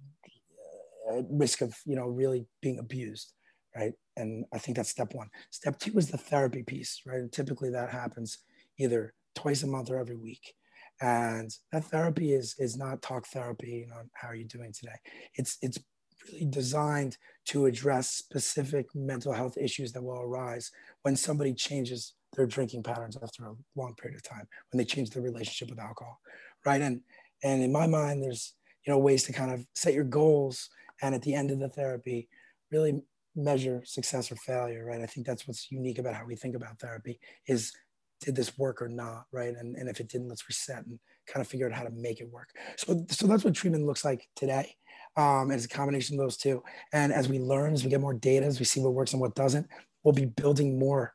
at 1.10 1.25
risk 1.29 1.62
of 1.62 1.75
you 1.86 1.96
know 1.96 2.08
really 2.08 2.46
being 2.62 2.79
abused 2.79 3.34
right 3.75 3.93
and 4.15 4.46
i 4.53 4.58
think 4.58 4.75
that's 4.75 4.89
step 4.89 5.13
one 5.13 5.29
step 5.50 5.79
two 5.79 5.98
is 5.98 6.10
the 6.10 6.17
therapy 6.17 6.63
piece 6.63 7.01
right 7.05 7.20
and 7.20 7.31
typically 7.31 7.70
that 7.70 7.89
happens 7.89 8.39
either 8.77 9.13
twice 9.36 9.63
a 9.63 9.67
month 9.67 9.89
or 9.89 9.98
every 9.98 10.15
week 10.15 10.53
and 11.01 11.51
that 11.72 11.86
therapy 11.86 12.34
is 12.34 12.55
is 12.60 12.77
not 12.77 13.01
talk 13.01 13.25
therapy 13.27 13.86
you 13.86 13.88
know 13.88 14.01
how 14.13 14.27
are 14.27 14.36
you 14.36 14.46
doing 14.46 14.74
today 14.74 14.96
it's 15.36 15.58
it's 15.62 15.79
really 16.25 16.45
designed 16.45 17.17
to 17.45 17.65
address 17.65 18.09
specific 18.09 18.88
mental 18.93 19.31
health 19.31 19.57
issues 19.57 19.91
that 19.93 20.03
will 20.03 20.21
arise 20.21 20.71
when 21.03 21.15
somebody 21.15 21.53
changes 21.53 22.13
their 22.36 22.45
drinking 22.45 22.83
patterns 22.83 23.17
after 23.24 23.45
a 23.45 23.55
long 23.75 23.95
period 23.95 24.17
of 24.17 24.24
time 24.24 24.47
when 24.71 24.77
they 24.77 24.86
change 24.86 25.09
their 25.09 25.24
relationship 25.24 25.69
with 25.69 25.79
alcohol 25.79 26.19
right? 26.67 26.81
And 26.81 27.01
and 27.43 27.63
in 27.63 27.71
my 27.71 27.88
mind 27.88 28.21
there's 28.21 28.53
you 28.86 28.91
know 28.91 29.00
ways 29.00 29.24
to 29.24 29.33
kind 29.33 29.51
of 29.51 29.65
set 29.74 29.93
your 29.93 30.03
goals 30.03 30.69
and 31.01 31.15
at 31.15 31.21
the 31.21 31.33
end 31.33 31.50
of 31.50 31.59
the 31.59 31.69
therapy 31.69 32.27
really 32.71 33.01
measure 33.36 33.81
success 33.86 34.31
or 34.31 34.36
failure 34.36 34.86
right? 34.86 35.01
I 35.01 35.05
think 35.05 35.25
that's 35.25 35.47
what's 35.47 35.71
unique 35.71 36.00
about 36.00 36.15
how 36.15 36.25
we 36.25 36.36
think 36.36 36.55
about 36.55 36.79
therapy 36.79 37.19
is 37.47 37.71
did 38.19 38.36
this 38.36 38.57
work 38.57 38.81
or 38.81 38.89
not 38.89 39.25
right? 39.31 39.55
And, 39.55 39.75
and 39.75 39.89
if 39.89 40.00
it 40.00 40.09
didn't 40.09 40.29
let's 40.29 40.47
reset 40.50 40.86
and 40.86 41.00
kind 41.27 41.41
of 41.41 41.47
figure 41.47 41.67
out 41.67 41.74
how 41.74 41.83
to 41.83 41.91
make 41.91 42.19
it 42.19 42.29
work. 42.29 42.50
So 42.77 43.05
so 43.09 43.27
that's 43.27 43.45
what 43.45 43.53
treatment 43.53 43.86
looks 43.86 44.03
like 44.03 44.27
today 44.36 44.75
um, 45.17 45.51
it's 45.51 45.65
a 45.65 45.69
combination 45.69 46.15
of 46.15 46.24
those 46.24 46.38
two 46.38 46.63
and 46.93 47.12
as 47.12 47.27
we 47.27 47.39
learn 47.39 47.74
as 47.74 47.83
we 47.83 47.89
get 47.89 48.01
more 48.01 48.13
data 48.13 48.45
as 48.45 48.59
we 48.59 48.65
see 48.65 48.79
what 48.79 48.93
works 48.93 49.13
and 49.13 49.21
what 49.21 49.36
doesn't 49.36 49.67
we'll 50.03 50.13
be 50.13 50.25
building 50.25 50.79
more 50.79 51.13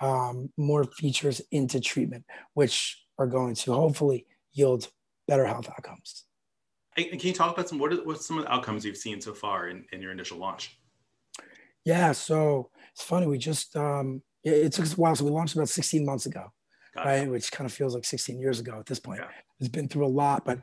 um, 0.00 0.50
more 0.56 0.84
features 0.84 1.42
into 1.50 1.80
treatment 1.80 2.24
which 2.54 3.04
are 3.18 3.26
going 3.26 3.54
to 3.54 3.72
hopefully 3.72 4.26
yield 4.52 4.88
better 5.26 5.44
health 5.44 5.68
outcomes 5.68 6.24
can 6.96 7.20
you 7.20 7.32
talk 7.32 7.54
about 7.54 7.68
some 7.68 7.78
what 7.78 7.92
are, 7.92 8.04
what's 8.04 8.26
some 8.26 8.38
of 8.38 8.44
the 8.44 8.52
outcomes 8.52 8.84
you've 8.84 8.96
seen 8.96 9.20
so 9.20 9.32
far 9.32 9.68
in, 9.68 9.84
in 9.92 10.02
your 10.02 10.12
initial 10.12 10.38
launch? 10.38 10.78
Yeah, 11.84 12.12
so 12.12 12.70
it's 12.92 13.02
funny. 13.02 13.26
We 13.26 13.38
just 13.38 13.76
um, 13.76 14.22
it, 14.44 14.52
it 14.52 14.72
took 14.72 14.84
us 14.84 14.94
a 14.94 14.96
while, 14.96 15.14
so 15.14 15.24
we 15.24 15.30
launched 15.30 15.54
about 15.54 15.68
16 15.68 16.04
months 16.04 16.26
ago, 16.26 16.52
Got 16.94 17.06
right? 17.06 17.22
It. 17.22 17.30
Which 17.30 17.50
kind 17.52 17.66
of 17.66 17.72
feels 17.72 17.94
like 17.94 18.04
16 18.04 18.38
years 18.38 18.60
ago 18.60 18.78
at 18.78 18.86
this 18.86 19.00
point. 19.00 19.20
Yeah. 19.20 19.28
It's 19.60 19.68
been 19.68 19.88
through 19.88 20.06
a 20.06 20.08
lot, 20.08 20.44
but 20.44 20.58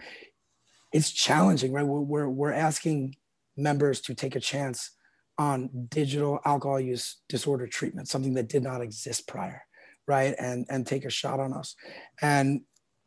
it's 0.91 1.11
challenging, 1.11 1.73
right? 1.73 1.85
We're, 1.85 1.99
we're 1.99 2.29
we're 2.29 2.53
asking 2.53 3.15
members 3.55 4.01
to 4.01 4.15
take 4.15 4.35
a 4.35 4.39
chance 4.39 4.91
on 5.37 5.69
digital 5.89 6.39
alcohol 6.45 6.79
use 6.79 7.17
disorder 7.29 7.67
treatment, 7.67 8.07
something 8.07 8.33
that 8.35 8.49
did 8.49 8.63
not 8.63 8.81
exist 8.81 9.27
prior, 9.27 9.63
right? 10.07 10.33
And 10.39 10.65
and 10.69 10.85
take 10.85 11.05
a 11.05 11.09
shot 11.09 11.39
on 11.39 11.53
us. 11.53 11.75
And 12.21 12.61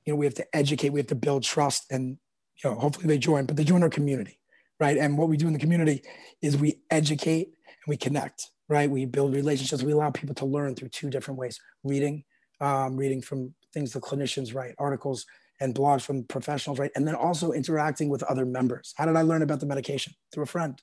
you 0.04 0.12
know, 0.12 0.16
we 0.16 0.26
have 0.26 0.34
to 0.34 0.56
educate, 0.56 0.90
we 0.90 1.00
have 1.00 1.06
to 1.08 1.14
build 1.14 1.42
trust, 1.42 1.86
and 1.90 2.18
you 2.62 2.70
know, 2.70 2.76
hopefully 2.76 3.06
they 3.06 3.18
join, 3.18 3.46
but 3.46 3.56
they 3.56 3.64
join 3.64 3.82
our 3.82 3.90
community, 3.90 4.38
right? 4.78 4.96
And 4.96 5.16
what 5.16 5.28
we 5.28 5.36
do 5.36 5.46
in 5.46 5.52
the 5.52 5.58
community 5.58 6.02
is 6.42 6.56
we 6.56 6.80
educate 6.90 7.46
and 7.46 7.88
we 7.88 7.96
connect, 7.96 8.48
right? 8.68 8.90
We 8.90 9.06
build 9.06 9.34
relationships. 9.34 9.82
We 9.82 9.92
allow 9.92 10.10
people 10.10 10.34
to 10.36 10.44
learn 10.44 10.74
through 10.74 10.88
two 10.88 11.10
different 11.10 11.38
ways: 11.38 11.58
reading, 11.82 12.24
um, 12.60 12.96
reading 12.96 13.22
from 13.22 13.54
things 13.72 13.92
the 13.92 14.00
clinicians 14.00 14.54
write, 14.54 14.74
articles 14.78 15.24
and 15.60 15.74
blogs 15.74 16.02
from 16.02 16.24
professionals, 16.24 16.78
right? 16.78 16.90
And 16.96 17.06
then 17.06 17.14
also 17.14 17.52
interacting 17.52 18.08
with 18.08 18.22
other 18.24 18.46
members. 18.46 18.94
How 18.96 19.06
did 19.06 19.16
I 19.16 19.22
learn 19.22 19.42
about 19.42 19.60
the 19.60 19.66
medication? 19.66 20.14
Through 20.32 20.44
a 20.44 20.46
friend. 20.46 20.80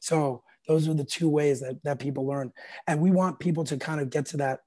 So 0.00 0.42
those 0.66 0.86
are 0.86 0.94
the 0.94 1.04
two 1.04 1.28
ways 1.28 1.60
that, 1.60 1.82
that 1.84 1.98
people 1.98 2.26
learn. 2.26 2.52
And 2.86 3.00
we 3.00 3.10
want 3.10 3.38
people 3.38 3.64
to 3.64 3.76
kind 3.78 4.00
of 4.00 4.10
get 4.10 4.26
to 4.26 4.36
that 4.38 4.60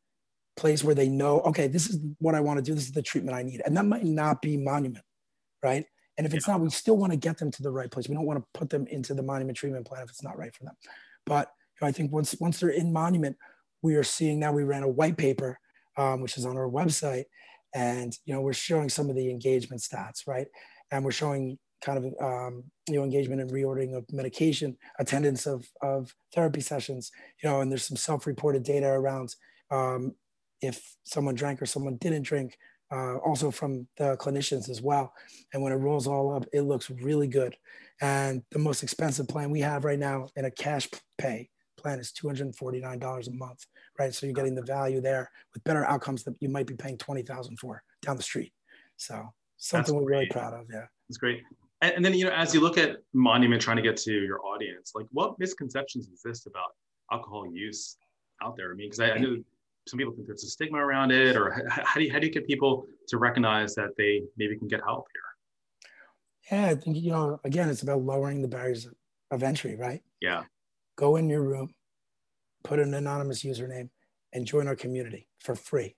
place 0.58 0.84
where 0.84 0.96
they 0.96 1.08
know, 1.08 1.41
okay, 1.41 1.68
this 1.68 1.89
is 1.89 2.00
what 2.20 2.36
I 2.36 2.41
want 2.41 2.58
to 2.58 2.63
do. 2.63 2.74
This 2.74 2.86
is 2.86 2.91
the 2.91 3.03
treatment 3.03 3.38
I 3.38 3.44
need. 3.44 3.62
And 3.65 3.77
that 3.77 3.86
might 3.86 4.03
not 4.03 4.41
be 4.41 4.58
monument, 4.58 5.06
right? 5.63 5.86
And 6.18 6.27
if 6.27 6.34
it's 6.34 6.48
not, 6.48 6.60
we 6.60 6.70
still 6.70 6.98
want 6.98 7.13
to 7.13 7.18
get 7.18 7.38
them 7.38 7.51
to 7.51 7.63
the 7.63 7.72
right 7.72 7.89
place. 7.89 8.10
We 8.10 8.15
don't 8.15 8.25
want 8.25 8.39
to 8.39 8.60
put 8.60 8.70
them 8.70 8.86
into 8.88 9.13
the 9.13 9.24
monument 9.24 9.58
treatment 9.58 9.86
plan 9.86 10.03
if 10.03 10.10
it's 10.10 10.24
not 10.24 10.38
right 10.38 10.53
for 10.53 10.65
them. 10.65 10.75
But 11.25 11.51
you 11.80 11.86
know, 11.86 11.89
I 11.89 11.91
think 11.91 12.12
once 12.12 12.36
once 12.39 12.60
they're 12.60 12.70
in 12.70 12.91
monument, 12.91 13.38
we 13.82 13.96
are 13.96 14.03
seeing 14.03 14.39
now 14.39 14.51
we 14.51 14.63
ran 14.63 14.84
a 14.84 14.88
white 14.88 15.18
paper, 15.18 15.58
um, 15.98 16.22
which 16.22 16.38
is 16.38 16.46
on 16.46 16.58
our 16.58 16.70
website, 16.70 17.24
and 17.73 18.17
you 18.25 18.33
know 18.33 18.41
we're 18.41 18.53
showing 18.53 18.89
some 18.89 19.09
of 19.09 19.15
the 19.15 19.29
engagement 19.29 19.81
stats 19.81 20.27
right? 20.27 20.47
And 20.91 21.05
we're 21.05 21.11
showing 21.11 21.57
kind 21.83 21.97
of 21.97 22.05
um, 22.21 22.63
you 22.87 22.95
know 22.95 23.03
engagement 23.03 23.41
and 23.41 23.51
reordering 23.51 23.95
of 23.95 24.05
medication 24.11 24.77
attendance 24.99 25.45
of, 25.45 25.65
of 25.81 26.13
therapy 26.33 26.61
sessions 26.61 27.11
you 27.41 27.49
know 27.49 27.61
and 27.61 27.71
there's 27.71 27.85
some 27.85 27.97
self-reported 27.97 28.63
data 28.63 28.87
around 28.87 29.35
um, 29.71 30.13
if 30.61 30.95
someone 31.03 31.35
drank 31.35 31.61
or 31.61 31.65
someone 31.65 31.97
didn't 31.97 32.23
drink 32.23 32.55
uh, 32.91 33.15
also 33.17 33.49
from 33.49 33.87
the 33.97 34.17
clinicians 34.17 34.69
as 34.69 34.81
well. 34.81 35.13
And 35.53 35.63
when 35.63 35.71
it 35.71 35.77
rolls 35.77 36.07
all 36.07 36.35
up 36.35 36.45
it 36.53 36.61
looks 36.61 36.89
really 36.89 37.27
good. 37.27 37.55
And 38.01 38.43
the 38.51 38.59
most 38.59 38.83
expensive 38.83 39.27
plan 39.27 39.49
we 39.49 39.61
have 39.61 39.85
right 39.85 39.99
now 39.99 40.27
in 40.35 40.45
a 40.45 40.51
cash 40.51 40.89
pay 41.17 41.49
plan 41.77 41.99
is 41.99 42.11
$249 42.11 43.27
a 43.27 43.31
month, 43.31 43.65
right? 44.00 44.13
So 44.13 44.25
you're 44.25 44.36
getting 44.36 44.55
the 44.55 44.62
value 44.62 45.01
there 45.01 45.29
with 45.53 45.63
better 45.63 45.86
outcomes 45.86 46.24
that 46.24 46.36
you 46.39 46.50
might 46.50 46.67
be 46.67 46.75
paying 46.75 46.98
20,000 46.98 47.57
for 47.57 47.83
down 48.01 48.17
the 48.17 48.24
street. 48.24 48.53
So 48.98 49.33
something 49.57 49.95
we're 49.95 50.05
really 50.05 50.27
proud 50.27 50.53
of. 50.53 50.67
Yeah. 50.71 50.86
That's 51.10 51.17
great. 51.17 51.41
And, 51.81 51.93
and 51.95 52.05
then, 52.05 52.13
you 52.13 52.25
know, 52.25 52.31
as 52.31 52.53
you 52.53 52.62
look 52.62 52.77
at 52.77 52.98
Monument 53.13 53.62
trying 53.62 53.77
to 53.77 53.83
get 53.83 53.98
to 53.98 54.12
your 54.12 54.43
audience, 54.45 54.91
like 54.95 55.05
what 55.12 55.38
misconceptions 55.39 56.07
exist 56.07 56.48
about 56.48 56.75
alcohol 57.12 57.45
use 57.51 57.98
out 58.43 58.55
there? 58.55 58.71
I 58.71 58.75
mean, 58.75 58.89
because 58.89 59.00
I, 59.00 59.12
I 59.12 59.17
know 59.17 59.38
some 59.88 59.98
people 59.98 60.13
think 60.13 60.27
there's 60.27 60.43
a 60.43 60.50
stigma 60.50 60.77
around 60.77 61.12
it, 61.12 61.36
or 61.36 61.67
how 61.69 61.95
do 61.95 62.03
you, 62.03 62.12
how 62.12 62.19
do 62.19 62.27
you 62.27 62.33
get 62.33 62.45
people 62.45 62.86
to 63.07 63.17
recognize 63.17 63.74
that 63.75 63.89
they 63.98 64.21
maybe 64.38 64.57
can 64.57 64.67
get 64.67 64.81
help 64.83 65.07
here? 65.13 66.60
Yeah, 66.60 66.69
I 66.69 66.75
think, 66.75 66.98
you 66.98 67.12
know, 67.12 67.39
again, 67.43 67.69
it's 67.69 67.81
about 67.81 68.01
lowering 68.01 68.41
the 68.41 68.48
barriers 68.48 68.88
of 69.31 69.43
entry, 69.43 69.75
right? 69.75 70.01
Yeah 70.21 70.43
go 71.01 71.15
in 71.15 71.27
your 71.27 71.41
room, 71.41 71.74
put 72.63 72.80
an 72.80 72.94
anonymous 72.94 73.44
username, 73.44 73.89
and 74.34 74.46
join 74.46 74.68
our 74.68 74.75
community 74.75 75.27
for 75.39 75.56
free. 75.56 75.96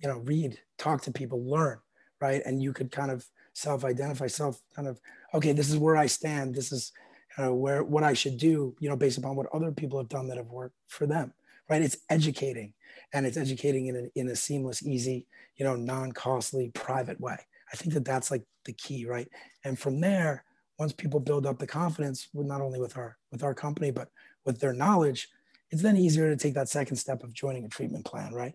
You 0.00 0.08
know, 0.08 0.18
read, 0.18 0.58
talk 0.78 1.02
to 1.02 1.12
people, 1.12 1.42
learn, 1.44 1.78
right? 2.20 2.42
And 2.44 2.62
you 2.62 2.72
could 2.72 2.92
kind 2.92 3.10
of 3.10 3.26
self-identify, 3.54 4.26
self 4.26 4.60
kind 4.74 4.88
of, 4.88 5.00
okay, 5.32 5.52
this 5.52 5.70
is 5.70 5.78
where 5.78 5.96
I 5.96 6.06
stand. 6.06 6.54
This 6.54 6.72
is 6.72 6.92
uh, 7.38 7.52
where 7.54 7.82
what 7.82 8.04
I 8.04 8.12
should 8.12 8.36
do, 8.36 8.74
you 8.80 8.88
know, 8.88 8.96
based 8.96 9.18
upon 9.18 9.36
what 9.36 9.52
other 9.54 9.72
people 9.72 9.98
have 9.98 10.08
done 10.08 10.28
that 10.28 10.36
have 10.36 10.48
worked 10.48 10.76
for 10.88 11.06
them, 11.06 11.32
right? 11.70 11.82
It's 11.82 11.98
educating, 12.10 12.74
and 13.12 13.24
it's 13.26 13.36
educating 13.36 13.86
in 13.86 13.96
a, 13.96 14.20
in 14.20 14.28
a 14.28 14.36
seamless, 14.36 14.82
easy, 14.84 15.26
you 15.56 15.64
know, 15.64 15.76
non-costly, 15.76 16.70
private 16.74 17.20
way. 17.20 17.38
I 17.72 17.76
think 17.76 17.94
that 17.94 18.04
that's 18.04 18.30
like 18.30 18.44
the 18.64 18.72
key, 18.72 19.06
right? 19.06 19.28
And 19.64 19.78
from 19.78 20.00
there, 20.00 20.44
once 20.78 20.92
people 20.92 21.20
build 21.20 21.46
up 21.46 21.58
the 21.58 21.66
confidence 21.66 22.28
not 22.34 22.60
only 22.60 22.78
with 22.78 22.96
our 22.96 23.16
with 23.32 23.42
our 23.42 23.54
company 23.54 23.90
but 23.90 24.10
with 24.44 24.60
their 24.60 24.72
knowledge 24.72 25.28
it's 25.70 25.82
then 25.82 25.96
easier 25.96 26.30
to 26.30 26.36
take 26.36 26.54
that 26.54 26.68
second 26.68 26.96
step 26.96 27.22
of 27.22 27.32
joining 27.32 27.64
a 27.64 27.68
treatment 27.68 28.04
plan 28.04 28.32
right? 28.32 28.54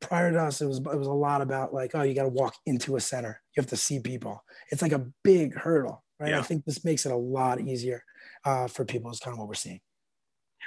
Prior 0.00 0.30
to 0.30 0.38
us 0.40 0.60
it 0.60 0.66
was 0.66 0.78
it 0.78 0.98
was 0.98 1.08
a 1.08 1.12
lot 1.12 1.40
about 1.40 1.74
like 1.74 1.92
oh 1.94 2.02
you 2.02 2.14
got 2.14 2.22
to 2.22 2.28
walk 2.28 2.54
into 2.66 2.96
a 2.96 3.00
center. 3.00 3.40
You 3.56 3.60
have 3.60 3.70
to 3.70 3.76
see 3.76 4.00
people. 4.00 4.44
It's 4.70 4.82
like 4.82 4.92
a 4.92 5.06
big 5.24 5.54
hurdle 5.56 6.04
right? 6.20 6.30
Yeah. 6.30 6.40
i 6.40 6.42
think 6.42 6.64
this 6.64 6.84
makes 6.84 7.06
it 7.06 7.12
a 7.12 7.16
lot 7.16 7.60
easier 7.60 8.02
uh, 8.44 8.66
for 8.66 8.84
people 8.84 9.10
is 9.10 9.20
kind 9.20 9.34
of 9.34 9.38
what 9.38 9.48
we're 9.48 9.54
seeing. 9.54 9.80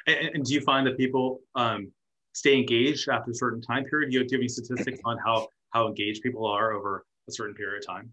And, 0.07 0.35
and 0.35 0.45
do 0.45 0.53
you 0.53 0.61
find 0.61 0.87
that 0.87 0.97
people 0.97 1.41
um, 1.55 1.91
stay 2.33 2.55
engaged 2.55 3.09
after 3.09 3.31
a 3.31 3.35
certain 3.35 3.61
time 3.61 3.83
period? 3.85 4.11
Do 4.11 4.13
you 4.13 4.19
have 4.19 4.31
any 4.33 4.47
statistics 4.47 4.99
on 5.05 5.17
how 5.25 5.47
how 5.71 5.87
engaged 5.87 6.21
people 6.21 6.45
are 6.45 6.73
over 6.73 7.05
a 7.29 7.31
certain 7.31 7.55
period 7.55 7.83
of 7.83 7.87
time? 7.87 8.11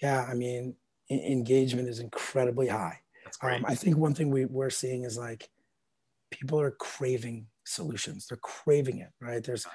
Yeah 0.00 0.26
i 0.30 0.34
mean 0.34 0.74
engagement 1.10 1.88
is 1.88 1.98
incredibly 1.98 2.68
high. 2.68 3.00
Um, 3.42 3.64
I 3.66 3.74
think 3.74 3.96
one 3.96 4.14
thing 4.14 4.30
we, 4.30 4.44
we're 4.44 4.70
seeing 4.70 5.04
is 5.04 5.16
like 5.18 5.48
people 6.30 6.60
are 6.60 6.70
craving 6.72 7.46
solutions. 7.64 8.26
They're 8.26 8.38
craving 8.38 8.98
it, 8.98 9.10
right? 9.20 9.42
There's 9.42 9.66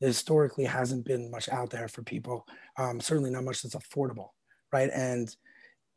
historically 0.00 0.64
hasn't 0.64 1.04
been 1.04 1.30
much 1.30 1.48
out 1.48 1.70
there 1.70 1.88
for 1.88 2.02
people. 2.02 2.46
Um, 2.78 3.00
certainly 3.00 3.30
not 3.30 3.44
much 3.44 3.62
that's 3.62 3.74
affordable, 3.74 4.28
right? 4.72 4.90
And 4.92 5.34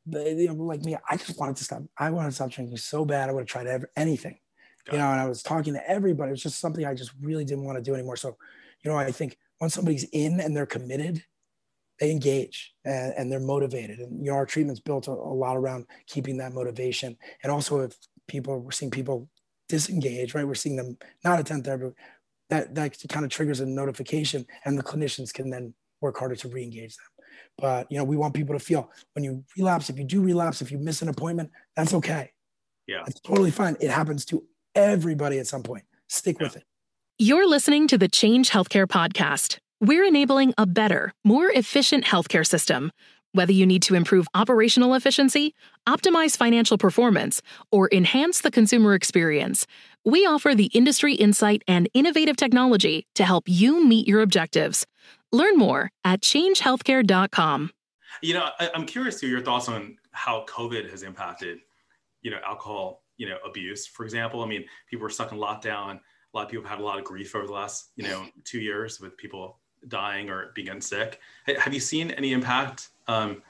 you 0.05 0.47
know, 0.47 0.53
like 0.55 0.81
me, 0.81 0.97
I 1.09 1.15
just 1.15 1.39
wanted 1.39 1.55
to 1.57 1.63
stop. 1.63 1.83
I 1.97 2.09
wanted 2.09 2.29
to 2.29 2.35
stop 2.35 2.51
drinking 2.51 2.77
so 2.77 3.05
bad. 3.05 3.29
I 3.29 3.31
would 3.31 3.41
have 3.41 3.47
tried 3.47 3.67
ever, 3.67 3.89
anything, 3.95 4.37
Got 4.85 4.93
you 4.93 4.99
know. 4.99 5.11
And 5.11 5.21
I 5.21 5.27
was 5.27 5.41
talking 5.41 5.73
to 5.73 5.89
everybody. 5.89 6.29
It 6.29 6.33
was 6.33 6.43
just 6.43 6.59
something 6.59 6.85
I 6.85 6.93
just 6.93 7.11
really 7.21 7.45
didn't 7.45 7.63
want 7.63 7.77
to 7.77 7.81
do 7.81 7.93
anymore. 7.93 8.17
So, 8.17 8.37
you 8.83 8.91
know, 8.91 8.97
I 8.97 9.11
think 9.11 9.37
once 9.61 9.73
somebody's 9.73 10.03
in 10.11 10.41
and 10.41 10.55
they're 10.55 10.65
committed, 10.65 11.23
they 11.99 12.11
engage 12.11 12.73
and, 12.83 13.13
and, 13.17 13.31
they're 13.31 13.39
motivated. 13.39 13.99
And 13.99 14.25
you 14.25 14.31
know, 14.31 14.37
our 14.37 14.45
treatment's 14.45 14.81
built 14.81 15.07
a, 15.07 15.11
a, 15.11 15.13
lot 15.13 15.55
around 15.55 15.85
keeping 16.07 16.37
that 16.37 16.53
motivation. 16.53 17.15
And 17.43 17.51
also, 17.51 17.81
if 17.81 17.95
people 18.27 18.59
we're 18.59 18.71
seeing 18.71 18.91
people 18.91 19.29
disengage, 19.69 20.33
right? 20.33 20.47
We're 20.47 20.55
seeing 20.55 20.75
them 20.75 20.97
not 21.23 21.39
attend 21.39 21.65
therapy. 21.65 21.95
That 22.49 22.75
that 22.75 22.97
kind 23.09 23.25
of 23.25 23.31
triggers 23.31 23.59
a 23.59 23.65
notification, 23.65 24.45
and 24.65 24.77
the 24.77 24.83
clinicians 24.83 25.33
can 25.33 25.49
then 25.49 25.73
work 26.01 26.17
harder 26.17 26.35
to 26.35 26.47
re-engage 26.49 26.97
them. 26.97 27.05
But 27.57 27.87
you 27.89 27.97
know, 27.97 28.03
we 28.03 28.17
want 28.17 28.33
people 28.33 28.57
to 28.57 28.63
feel 28.63 28.91
when 29.13 29.23
you 29.23 29.43
relapse, 29.57 29.89
if 29.89 29.97
you 29.97 30.03
do 30.03 30.21
relapse, 30.21 30.61
if 30.61 30.71
you 30.71 30.77
miss 30.77 31.01
an 31.01 31.09
appointment, 31.09 31.51
that's 31.75 31.93
okay. 31.93 32.31
Yeah, 32.87 33.03
it's 33.07 33.21
totally 33.21 33.51
fine. 33.51 33.77
It 33.79 33.89
happens 33.89 34.25
to 34.25 34.43
everybody 34.75 35.39
at 35.39 35.47
some 35.47 35.63
point. 35.63 35.85
Stick 36.09 36.37
yeah. 36.39 36.47
with 36.47 36.57
it. 36.57 36.63
You're 37.17 37.47
listening 37.47 37.87
to 37.87 37.97
the 37.97 38.09
Change 38.09 38.49
Healthcare 38.49 38.87
podcast. 38.87 39.59
We're 39.79 40.03
enabling 40.03 40.53
a 40.57 40.65
better, 40.65 41.13
more 41.23 41.49
efficient 41.49 42.05
healthcare 42.05 42.45
system. 42.45 42.91
Whether 43.33 43.51
you 43.51 43.65
need 43.65 43.81
to 43.83 43.95
improve 43.95 44.27
operational 44.35 44.93
efficiency, 44.93 45.55
optimize 45.89 46.37
financial 46.37 46.77
performance, 46.77 47.41
or 47.71 47.89
enhance 47.91 48.41
the 48.41 48.51
consumer 48.51 48.93
experience, 48.93 49.65
we 50.05 50.27
offer 50.27 50.53
the 50.53 50.67
industry 50.67 51.15
insight 51.15 51.63
and 51.67 51.89
innovative 51.95 52.37
technology 52.37 53.07
to 53.15 53.23
help 53.25 53.45
you 53.47 53.83
meet 53.83 54.07
your 54.07 54.21
objectives. 54.21 54.85
Learn 55.31 55.57
more 55.57 55.89
at 56.05 56.21
changehealthcare.com. 56.21 57.71
You 58.21 58.35
know, 58.35 58.49
I, 58.59 58.69
am 58.75 58.85
curious 58.85 59.19
to 59.21 59.27
your 59.27 59.41
thoughts 59.41 59.67
on 59.67 59.97
how 60.11 60.45
COVID 60.47 60.91
has 60.91 61.01
impacted, 61.01 61.57
you 62.21 62.29
know, 62.29 62.37
alcohol, 62.45 63.01
you 63.17 63.27
know, 63.27 63.37
abuse, 63.43 63.87
for 63.87 64.03
example. 64.03 64.43
I 64.43 64.45
mean, 64.45 64.63
people 64.87 65.01
were 65.01 65.09
stuck 65.09 65.31
in 65.31 65.39
lockdown. 65.39 65.95
A 65.95 66.37
lot 66.37 66.43
of 66.43 66.49
people 66.49 66.65
have 66.65 66.77
had 66.77 66.79
a 66.79 66.85
lot 66.85 66.99
of 66.99 67.03
grief 67.03 67.35
over 67.35 67.47
the 67.47 67.53
last, 67.53 67.89
you 67.95 68.03
know, 68.03 68.27
two 68.43 68.59
years 68.59 68.99
with 68.99 69.17
people 69.17 69.57
dying 69.87 70.29
or 70.29 70.51
being 70.53 70.81
sick. 70.81 71.19
Have 71.47 71.73
you 71.73 71.79
seen 71.79 72.11
any 72.11 72.31
impact 72.31 72.89
um, 73.07 73.41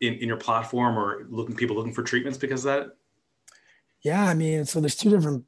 in, 0.00 0.14
in 0.14 0.28
your 0.28 0.36
platform 0.36 0.98
or 0.98 1.26
looking 1.28 1.56
people 1.56 1.76
looking 1.76 1.92
for 1.92 2.02
treatments 2.02 2.38
because 2.38 2.64
of 2.64 2.74
that? 2.74 2.96
Yeah, 4.02 4.24
I 4.24 4.34
mean, 4.34 4.64
so 4.64 4.80
there's 4.80 4.96
two 4.96 5.10
different 5.10 5.44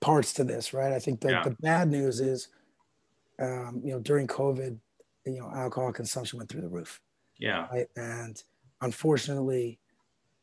parts 0.00 0.32
to 0.34 0.44
this, 0.44 0.74
right? 0.74 0.92
I 0.92 0.98
think 0.98 1.20
the, 1.20 1.30
yeah. 1.30 1.42
the 1.44 1.56
bad 1.60 1.88
news 1.88 2.20
is, 2.20 2.48
um, 3.38 3.80
you 3.84 3.92
know, 3.92 4.00
during 4.00 4.26
COVID, 4.26 4.76
you 5.24 5.38
know, 5.38 5.50
alcohol 5.54 5.92
consumption 5.92 6.38
went 6.38 6.50
through 6.50 6.62
the 6.62 6.68
roof. 6.68 7.00
Yeah. 7.38 7.68
Right? 7.72 7.88
And 7.96 8.42
unfortunately, 8.80 9.78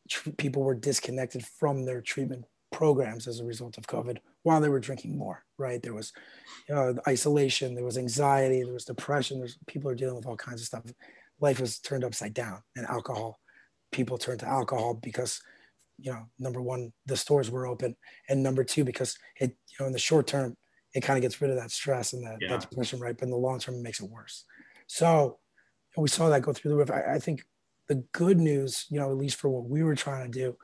tr- 0.07 0.31
people 0.31 0.63
were 0.63 0.75
disconnected 0.75 1.45
from 1.45 1.85
their 1.85 2.01
treatment 2.01 2.45
programs 2.71 3.27
as 3.27 3.39
a 3.39 3.45
result 3.45 3.77
of 3.77 3.87
COVID 3.87 4.19
while 4.43 4.61
they 4.61 4.69
were 4.69 4.79
drinking 4.79 5.17
more, 5.17 5.43
right? 5.57 5.81
There 5.81 5.93
was 5.93 6.13
you 6.67 6.75
know, 6.75 6.95
isolation, 7.07 7.75
there 7.75 7.83
was 7.83 7.97
anxiety, 7.97 8.63
there 8.63 8.73
was 8.73 8.85
depression, 8.85 9.39
there's 9.39 9.57
people 9.67 9.89
are 9.91 9.95
dealing 9.95 10.15
with 10.15 10.25
all 10.25 10.37
kinds 10.37 10.61
of 10.61 10.67
stuff. 10.67 10.83
Life 11.39 11.59
was 11.59 11.79
turned 11.79 12.03
upside 12.03 12.33
down 12.33 12.61
and 12.75 12.85
alcohol, 12.85 13.39
people 13.91 14.17
turned 14.17 14.41
to 14.41 14.47
alcohol 14.47 14.93
because, 14.93 15.41
you 15.97 16.11
know, 16.11 16.25
number 16.37 16.61
one, 16.61 16.93
the 17.05 17.17
stores 17.17 17.49
were 17.49 17.67
open. 17.67 17.95
And 18.27 18.43
number 18.43 18.63
two, 18.63 18.83
because 18.83 19.17
it, 19.39 19.55
you 19.67 19.75
know, 19.79 19.87
in 19.87 19.93
the 19.93 19.99
short 19.99 20.27
term, 20.27 20.55
it 20.93 21.01
kind 21.01 21.17
of 21.17 21.21
gets 21.21 21.39
rid 21.41 21.51
of 21.51 21.57
that 21.57 21.71
stress 21.71 22.13
and 22.13 22.25
that, 22.25 22.37
yeah. 22.41 22.49
that 22.49 22.69
depression, 22.69 22.99
right? 22.99 23.17
But 23.17 23.25
in 23.25 23.31
the 23.31 23.37
long 23.37 23.59
term, 23.59 23.75
it 23.75 23.83
makes 23.83 23.99
it 23.99 24.09
worse. 24.09 24.45
So 24.87 25.39
we 25.97 26.09
saw 26.09 26.29
that 26.29 26.41
go 26.41 26.53
through 26.53 26.71
the 26.71 26.77
roof. 26.77 26.91
I, 26.91 27.15
I 27.15 27.19
think 27.19 27.43
the 27.87 28.03
good 28.11 28.37
news, 28.37 28.85
you 28.89 28.99
know, 28.99 29.11
at 29.11 29.17
least 29.17 29.37
for 29.37 29.49
what 29.49 29.69
we 29.69 29.83
were 29.83 29.95
trying 29.95 30.31
to 30.31 30.39
do, 30.39 30.57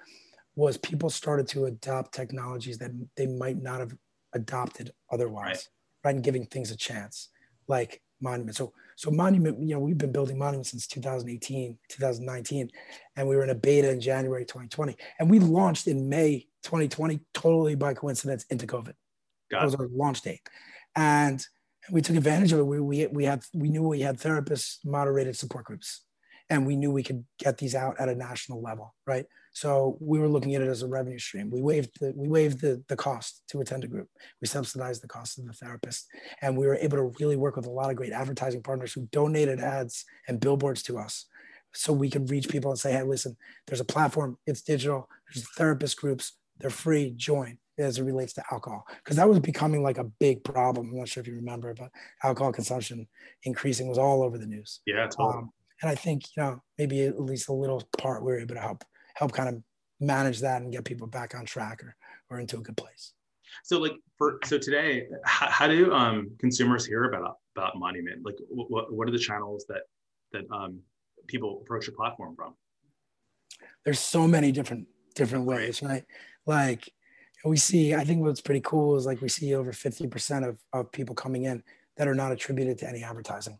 was 0.56 0.78
people 0.78 1.10
started 1.10 1.48
to 1.50 1.66
adopt 1.66 2.14
technologies 2.14 2.78
that 2.78 2.92
they 3.18 3.28
might 3.28 3.62
not 3.62 3.80
have 3.80 3.96
adopted 4.34 4.92
otherwise, 5.12 5.46
right? 5.46 5.68
right? 6.06 6.16
And 6.16 6.24
giving 6.24 6.46
things 6.46 6.72
a 6.72 6.78
chance, 6.78 7.30
like 7.68 8.02
Monument. 8.22 8.56
So, 8.56 8.74
so 8.96 9.12
Monument, 9.12 9.62
you 9.62 9.76
know, 9.76 9.80
we've 9.80 9.98
been 9.98 10.12
building 10.12 10.38
Monument 10.38 10.66
since 10.66 10.88
2018, 10.88 11.78
2019, 11.90 12.70
and 13.16 13.28
we 13.28 13.36
were 13.36 13.44
in 13.44 13.50
a 13.50 13.56
beta 13.56 13.92
in 13.92 14.00
January 14.00 14.46
2020, 14.46 14.96
and 15.20 15.30
we 15.30 15.40
launched 15.40 15.88
in 15.88 16.08
May 16.08 16.48
2020, 16.64 17.20
totally 17.34 17.76
by 17.76 17.94
coincidence 17.94 18.46
into 18.50 18.66
COVID. 18.66 18.94
Got 19.52 19.60
that 19.60 19.66
was 19.66 19.76
our 19.76 19.88
launch 19.88 20.22
date, 20.22 20.42
and 20.96 21.46
we 21.92 22.02
took 22.02 22.16
advantage 22.16 22.54
of 22.54 22.60
it. 22.60 22.64
We, 22.64 22.80
we, 22.80 23.08
we 23.08 23.26
had 23.26 23.44
we 23.54 23.70
knew 23.70 23.84
we 23.84 24.02
had 24.02 24.18
therapists, 24.18 24.78
moderated 24.86 25.36
support 25.36 25.66
groups, 25.66 26.02
and 26.50 26.66
we 26.66 26.76
knew 26.76 26.92
we 26.92 27.04
could 27.04 27.26
get 27.38 27.58
these 27.58 27.76
out 27.76 28.00
at 28.00 28.10
a 28.10 28.16
national 28.16 28.62
level, 28.62 28.96
right? 29.06 29.26
So 29.56 29.98
we 30.02 30.20
were 30.20 30.28
looking 30.28 30.54
at 30.54 30.62
it 30.62 30.68
as 30.68 30.84
a 30.84 30.88
revenue 30.88 31.18
stream. 31.18 31.50
We 31.50 31.62
waived 31.62 31.98
the 32.02 32.12
we 32.14 32.28
waived 32.28 32.60
the, 32.60 32.84
the 32.90 32.98
cost 32.98 33.42
to 33.48 33.62
attend 33.62 33.86
a 33.86 33.88
group. 33.88 34.10
We 34.42 34.48
subsidized 34.48 35.02
the 35.02 35.08
cost 35.08 35.40
of 35.40 35.46
the 35.46 35.54
therapist, 35.54 36.08
and 36.42 36.58
we 36.58 36.68
were 36.68 36.76
able 36.76 36.98
to 36.98 37.14
really 37.22 37.38
work 37.38 37.56
with 37.56 37.66
a 37.66 37.72
lot 37.72 37.90
of 37.90 37.96
great 37.96 38.12
advertising 38.12 38.62
partners 38.62 38.92
who 38.92 39.08
donated 39.14 39.62
ads 39.62 40.04
and 40.28 40.42
billboards 40.42 40.84
to 40.84 40.98
us, 40.98 41.28
so 41.74 41.94
we 41.94 42.10
could 42.10 42.30
reach 42.30 42.50
people 42.50 42.70
and 42.70 42.78
say, 42.78 42.92
"Hey, 42.92 43.04
listen, 43.04 43.38
there's 43.66 43.80
a 43.80 43.86
platform. 43.86 44.38
It's 44.46 44.62
digital. 44.62 45.08
There's 45.34 45.48
therapist 45.52 45.96
groups. 46.02 46.34
They're 46.60 46.70
free. 46.70 47.12
Join." 47.12 47.58
As 47.78 47.98
it 47.98 48.04
relates 48.04 48.32
to 48.34 48.44
alcohol, 48.52 48.86
because 49.04 49.18
that 49.18 49.28
was 49.28 49.42
becoming 49.42 49.84
like 49.84 49.98
a 49.98 50.06
big 50.06 50.46
problem. 50.46 50.90
I'm 50.90 50.98
not 50.98 51.10
sure 51.10 51.20
if 51.20 51.28
you 51.28 51.36
remember, 51.36 51.74
but 51.74 51.92
alcohol 52.24 52.54
consumption 52.54 53.06
increasing 53.44 53.90
was 53.90 53.98
all 53.98 54.24
over 54.24 54.38
the 54.38 54.46
news. 54.46 54.80
Yeah, 54.86 55.08
totally. 55.08 55.34
Um, 55.34 55.52
and 55.82 55.92
I 55.92 55.96
think 55.96 56.24
you 56.36 56.44
know 56.44 56.62
maybe 56.78 57.02
at 57.04 57.20
least 57.20 57.50
a 57.50 57.54
little 57.54 57.84
part 57.98 58.24
we 58.24 58.32
were 58.32 58.40
able 58.40 58.56
to 58.56 58.62
help 58.62 58.86
help 59.16 59.34
kind 59.34 59.50
of 59.50 59.62
manage 60.00 60.40
that 60.42 60.62
and 60.62 60.72
get 60.72 60.84
people 60.84 61.08
back 61.08 61.36
on 61.36 61.46
track 61.46 61.84
or, 61.84 61.96
or 62.30 62.40
into 62.40 62.58
a 62.58 62.62
good 62.62 62.78
place. 62.78 63.14
So 63.64 63.80
like 63.80 63.94
for 64.18 64.40
so 64.46 64.58
today, 64.58 65.08
how, 65.26 65.50
how 65.50 65.68
do 65.68 65.94
um, 65.94 66.32
consumers 66.40 66.86
hear 66.86 67.06
about 67.06 67.38
about 67.56 67.78
Monument? 67.78 68.26
Like 68.26 68.36
what 68.50 68.94
what 68.94 69.08
are 69.08 69.12
the 69.12 69.20
channels 69.20 69.66
that 69.70 69.84
that 70.34 70.44
um, 70.52 70.80
people 71.28 71.62
approach 71.64 71.86
the 71.86 71.94
platform 71.94 72.36
from? 72.36 72.56
There's 73.84 74.00
so 74.00 74.28
many 74.28 74.52
different 74.52 74.88
different 75.16 75.46
ways, 75.46 75.82
right? 75.82 76.04
Like 76.46 76.92
we 77.46 77.58
see, 77.58 77.94
I 77.94 78.04
think 78.04 78.22
what's 78.22 78.42
pretty 78.42 78.62
cool 78.62 78.96
is 78.98 79.06
like 79.06 79.22
we 79.22 79.30
see 79.30 79.54
over 79.54 79.72
50% 79.72 80.48
of, 80.48 80.58
of 80.74 80.92
people 80.92 81.14
coming 81.14 81.44
in 81.44 81.64
that 81.98 82.08
are 82.08 82.16
not 82.16 82.32
attributed 82.32 82.80
to 82.80 82.90
any 82.90 83.04
advertising, 83.04 83.60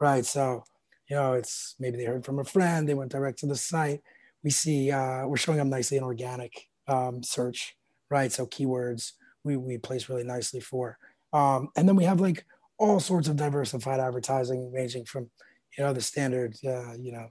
right? 0.00 0.24
So, 0.24 0.64
you 1.08 1.16
know, 1.16 1.32
it's 1.32 1.74
maybe 1.80 1.96
they 1.96 2.04
heard 2.04 2.24
from 2.24 2.38
a 2.38 2.44
friend, 2.44 2.86
they 2.86 2.94
went 2.94 3.10
direct 3.10 3.38
to 3.38 3.46
the 3.46 3.56
site, 3.56 4.02
we 4.42 4.50
see 4.50 4.90
uh, 4.90 5.26
we're 5.26 5.36
showing 5.36 5.60
up 5.60 5.66
nicely 5.66 5.96
in 5.96 6.02
organic 6.02 6.68
um, 6.88 7.22
search, 7.22 7.76
right? 8.10 8.32
So 8.32 8.46
keywords 8.46 9.12
we, 9.44 9.56
we 9.56 9.78
place 9.78 10.08
really 10.08 10.24
nicely 10.24 10.60
for. 10.60 10.98
Um, 11.32 11.68
and 11.76 11.88
then 11.88 11.96
we 11.96 12.04
have 12.04 12.20
like 12.20 12.44
all 12.78 13.00
sorts 13.00 13.28
of 13.28 13.36
diversified 13.36 14.00
advertising 14.00 14.72
ranging 14.72 15.04
from, 15.04 15.30
you 15.76 15.84
know, 15.84 15.92
the 15.92 16.00
standard, 16.00 16.54
uh, 16.66 16.94
you 16.94 17.12
know, 17.12 17.28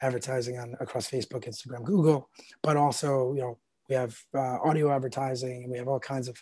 advertising 0.00 0.58
on 0.58 0.74
across 0.80 1.08
Facebook, 1.08 1.46
Instagram, 1.46 1.84
Google, 1.84 2.28
but 2.62 2.76
also, 2.76 3.32
you 3.34 3.40
know, 3.40 3.58
we 3.88 3.94
have 3.94 4.16
uh, 4.34 4.58
audio 4.64 4.90
advertising 4.90 5.64
and 5.64 5.72
we 5.72 5.78
have 5.78 5.88
all 5.88 6.00
kinds 6.00 6.28
of 6.28 6.36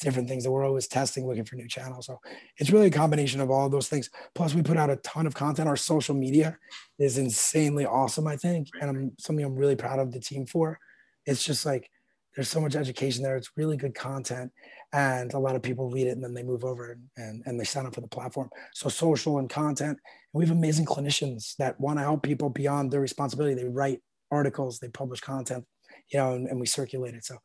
different 0.00 0.28
things 0.28 0.44
that 0.44 0.50
we're 0.50 0.64
always 0.64 0.86
testing, 0.86 1.26
looking 1.26 1.44
for 1.44 1.56
new 1.56 1.68
channels. 1.68 2.06
So 2.06 2.20
it's 2.58 2.70
really 2.70 2.88
a 2.88 2.90
combination 2.90 3.40
of 3.40 3.50
all 3.50 3.66
of 3.66 3.72
those 3.72 3.88
things. 3.88 4.10
Plus, 4.34 4.54
we 4.54 4.62
put 4.62 4.76
out 4.76 4.90
a 4.90 4.96
ton 4.96 5.26
of 5.26 5.34
content. 5.34 5.68
Our 5.68 5.76
social 5.76 6.14
media 6.14 6.58
is 6.98 7.18
insanely 7.18 7.86
awesome, 7.86 8.26
I 8.26 8.36
think, 8.36 8.68
and 8.80 8.90
I'm 8.90 9.12
something 9.18 9.44
I'm 9.44 9.56
really 9.56 9.76
proud 9.76 9.98
of 9.98 10.12
the 10.12 10.20
team 10.20 10.46
for. 10.46 10.78
It's 11.24 11.42
just 11.42 11.64
like 11.64 11.90
there's 12.34 12.48
so 12.48 12.60
much 12.60 12.76
education 12.76 13.22
there. 13.22 13.36
It's 13.36 13.50
really 13.56 13.78
good 13.78 13.94
content, 13.94 14.52
and 14.92 15.32
a 15.32 15.38
lot 15.38 15.56
of 15.56 15.62
people 15.62 15.90
read 15.90 16.06
it 16.06 16.10
and 16.10 16.22
then 16.22 16.34
they 16.34 16.42
move 16.42 16.64
over 16.64 16.98
and, 17.16 17.42
and 17.46 17.58
they 17.58 17.64
sign 17.64 17.86
up 17.86 17.94
for 17.94 18.02
the 18.02 18.06
platform. 18.06 18.50
So 18.74 18.88
social 18.88 19.38
and 19.38 19.48
content. 19.48 19.98
And 19.98 20.38
we 20.38 20.46
have 20.46 20.56
amazing 20.56 20.86
clinicians 20.86 21.56
that 21.56 21.80
want 21.80 21.98
to 21.98 22.02
help 22.02 22.22
people 22.22 22.50
beyond 22.50 22.90
their 22.90 23.00
responsibility. 23.00 23.54
They 23.54 23.68
write 23.68 24.00
articles, 24.30 24.78
they 24.78 24.88
publish 24.88 25.20
content, 25.20 25.64
you 26.10 26.18
know, 26.18 26.34
and, 26.34 26.48
and 26.48 26.60
we 26.60 26.66
circulate 26.66 27.14
it. 27.14 27.24
So 27.24 27.36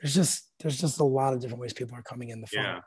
there's 0.00 0.14
just 0.14 0.50
there's 0.60 0.80
just 0.80 1.00
a 1.00 1.04
lot 1.04 1.32
of 1.32 1.40
different 1.40 1.60
ways 1.60 1.72
people 1.72 1.96
are 1.96 2.02
coming 2.02 2.30
in 2.30 2.40
the 2.40 2.46
funnel. 2.46 2.74
Yeah, 2.74 2.80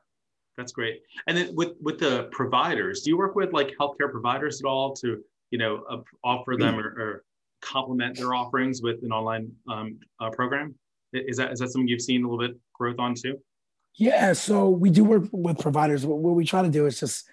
that's 0.58 0.72
great. 0.72 1.02
And 1.28 1.38
then 1.38 1.56
with 1.56 1.74
with 1.82 2.00
the 2.00 2.30
providers, 2.32 3.02
do 3.02 3.12
you 3.12 3.17
work 3.17 3.36
with 3.36 3.54
like 3.54 3.74
healthcare 3.80 4.12
providers 4.12 4.62
at 4.62 4.67
all 4.67 4.93
to 4.96 5.24
you 5.52 5.58
know 5.58 5.84
uh, 5.89 5.98
offer 6.24 6.56
them 6.58 6.80
or, 6.80 6.88
or, 6.88 7.24
complement 7.62 8.17
their 8.17 8.34
offerings 8.34 8.82
with 8.82 9.02
an 9.04 9.13
online 9.13 9.50
um, 9.69 9.98
uh, 10.19 10.30
program? 10.32 10.76
Is 11.13 11.38
that 11.38 11.54
is 11.54 11.60
that 11.60 11.69
something 11.69 11.88
you've 11.88 12.02
seen 12.02 12.24
a 12.24 12.30
little 12.30 12.46
bit 12.46 12.60
growth 12.74 13.00
on 13.00 13.13
too? 13.15 13.38
Yeah, 13.96 14.34
so 14.34 14.69
we 14.69 14.89
do 14.89 15.04
work 15.04 15.24
with 15.32 15.60
providers. 15.60 16.06
What 16.06 16.36
we 16.36 16.46
try 16.46 16.63
to 16.63 16.69
do 16.69 16.88
is 16.88 17.00
just 17.00 17.26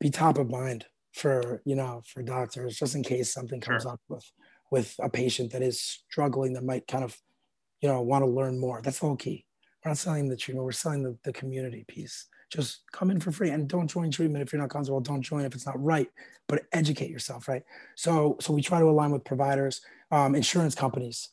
be 0.00 0.10
top 0.10 0.38
of 0.38 0.50
mind 0.50 0.86
for 1.12 1.62
you 1.64 1.76
know 1.76 2.02
for 2.06 2.22
doctors, 2.22 2.78
just 2.78 2.94
in 2.94 3.02
case 3.02 3.32
something 3.32 3.60
comes 3.60 3.82
sure. 3.82 3.92
up 3.92 4.00
with 4.08 4.24
with 4.70 4.94
a 5.00 5.08
patient 5.08 5.52
that 5.52 5.62
is 5.62 6.02
struggling 6.10 6.54
that 6.54 6.64
might 6.64 6.86
kind 6.86 7.04
of 7.04 7.16
you 7.80 7.88
know, 7.88 8.00
want 8.02 8.22
to 8.22 8.30
learn 8.30 8.58
more. 8.58 8.80
That's 8.82 8.98
the 8.98 9.06
whole 9.06 9.16
key. 9.16 9.44
We're 9.84 9.90
not 9.90 9.98
selling 9.98 10.28
the 10.28 10.36
treatment, 10.36 10.64
we're 10.64 10.72
selling 10.72 11.02
the, 11.02 11.16
the 11.24 11.32
community 11.32 11.84
piece. 11.86 12.26
Just 12.50 12.82
come 12.92 13.10
in 13.10 13.20
for 13.20 13.32
free 13.32 13.50
and 13.50 13.68
don't 13.68 13.88
join 13.88 14.10
treatment 14.10 14.42
if 14.42 14.52
you're 14.52 14.62
not 14.62 14.70
comfortable. 14.70 15.00
Don't 15.00 15.22
join 15.22 15.44
if 15.44 15.54
it's 15.54 15.66
not 15.66 15.82
right, 15.82 16.08
but 16.48 16.62
educate 16.72 17.10
yourself, 17.10 17.48
right? 17.48 17.62
So, 17.96 18.36
so 18.40 18.52
we 18.52 18.62
try 18.62 18.78
to 18.78 18.86
align 18.88 19.10
with 19.10 19.24
providers, 19.24 19.80
um, 20.12 20.34
insurance 20.34 20.74
companies. 20.74 21.28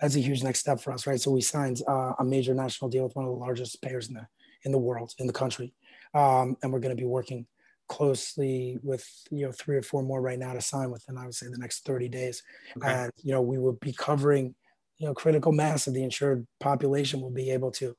That's 0.00 0.16
a 0.16 0.20
huge 0.20 0.42
next 0.42 0.60
step 0.60 0.80
for 0.80 0.92
us, 0.92 1.06
right? 1.06 1.20
So 1.20 1.30
we 1.30 1.40
signed 1.40 1.82
uh, 1.88 2.12
a 2.18 2.24
major 2.24 2.54
national 2.54 2.90
deal 2.90 3.04
with 3.04 3.16
one 3.16 3.24
of 3.24 3.30
the 3.30 3.38
largest 3.38 3.80
payers 3.82 4.08
in 4.08 4.14
the 4.14 4.26
in 4.64 4.72
the 4.72 4.78
world, 4.78 5.14
in 5.18 5.26
the 5.26 5.32
country, 5.32 5.72
um, 6.12 6.54
and 6.62 6.70
we're 6.70 6.80
going 6.80 6.94
to 6.94 7.00
be 7.00 7.06
working 7.06 7.46
closely 7.88 8.78
with 8.82 9.04
you 9.30 9.44
know 9.44 9.52
three 9.52 9.76
or 9.76 9.82
four 9.82 10.02
more 10.02 10.20
right 10.22 10.38
now 10.38 10.52
to 10.52 10.60
sign 10.60 10.90
within 10.90 11.18
I 11.18 11.24
would 11.24 11.34
say 11.34 11.48
the 11.48 11.58
next 11.58 11.84
30 11.84 12.08
days. 12.08 12.42
Okay. 12.76 12.88
And 12.88 13.12
you 13.22 13.32
know 13.32 13.42
we 13.42 13.58
will 13.58 13.72
be 13.72 13.92
covering 13.92 14.54
you 15.00 15.06
know 15.06 15.14
critical 15.14 15.50
mass 15.50 15.88
of 15.88 15.94
the 15.94 16.04
insured 16.04 16.46
population 16.60 17.20
will 17.20 17.32
be 17.32 17.50
able 17.50 17.72
to 17.72 17.96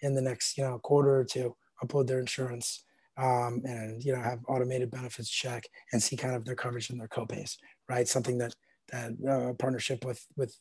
in 0.00 0.14
the 0.14 0.22
next 0.22 0.56
you 0.56 0.64
know 0.64 0.78
quarter 0.78 1.18
or 1.18 1.24
two 1.24 1.54
upload 1.82 2.06
their 2.06 2.20
insurance 2.20 2.84
um, 3.18 3.60
and 3.64 4.02
you 4.02 4.12
know 4.14 4.22
have 4.22 4.40
automated 4.48 4.90
benefits 4.90 5.28
check 5.28 5.66
and 5.92 6.02
see 6.02 6.16
kind 6.16 6.34
of 6.34 6.44
their 6.46 6.56
coverage 6.56 6.88
and 6.88 6.98
their 6.98 7.08
copays 7.08 7.56
right? 7.88 8.08
Something 8.08 8.38
that 8.38 8.54
that 8.92 9.12
uh, 9.28 9.52
partnership 9.54 10.04
with 10.04 10.24
with 10.36 10.56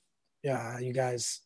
uh, 0.49 0.77
you 0.79 0.93
guys 0.93 1.41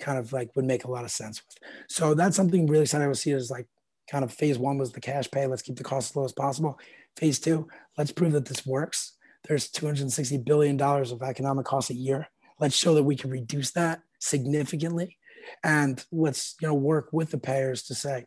kind 0.00 0.18
of 0.18 0.32
like 0.32 0.54
would 0.54 0.64
make 0.64 0.84
a 0.84 0.90
lot 0.90 1.04
of 1.04 1.10
sense 1.10 1.42
with. 1.46 1.70
So 1.88 2.14
that's 2.14 2.36
something 2.36 2.66
really 2.66 2.82
exciting 2.82 3.08
to 3.08 3.14
see 3.14 3.30
is 3.30 3.50
like 3.50 3.66
kind 4.10 4.24
of 4.24 4.32
phase 4.32 4.58
one 4.58 4.78
was 4.78 4.92
the 4.92 5.00
cash 5.00 5.30
pay. 5.30 5.46
Let's 5.46 5.62
keep 5.62 5.76
the 5.76 5.84
cost 5.84 6.12
as 6.12 6.16
low 6.16 6.24
as 6.24 6.32
possible. 6.32 6.78
Phase 7.16 7.38
two 7.38 7.68
let's 7.96 8.12
prove 8.12 8.32
that 8.32 8.46
this 8.46 8.66
works. 8.66 9.16
There's 9.48 9.68
260 9.70 10.38
billion 10.38 10.76
dollars 10.76 11.12
of 11.12 11.22
economic 11.22 11.66
costs 11.66 11.90
a 11.90 11.94
year 11.94 12.28
let's 12.62 12.76
show 12.76 12.94
that 12.94 13.02
we 13.02 13.16
can 13.16 13.28
reduce 13.28 13.72
that 13.72 14.00
significantly. 14.20 15.18
And 15.64 16.02
let's 16.12 16.54
you 16.62 16.68
know 16.68 16.74
work 16.74 17.08
with 17.12 17.32
the 17.32 17.38
payers 17.38 17.82
to 17.84 17.94
say 17.94 18.24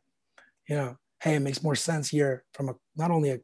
you 0.67 0.75
know 0.75 0.97
hey 1.23 1.35
it 1.35 1.39
makes 1.39 1.63
more 1.63 1.75
sense 1.75 2.09
here 2.09 2.43
from 2.53 2.69
a 2.69 2.73
not 2.97 3.09
only 3.09 3.31
a, 3.31 3.39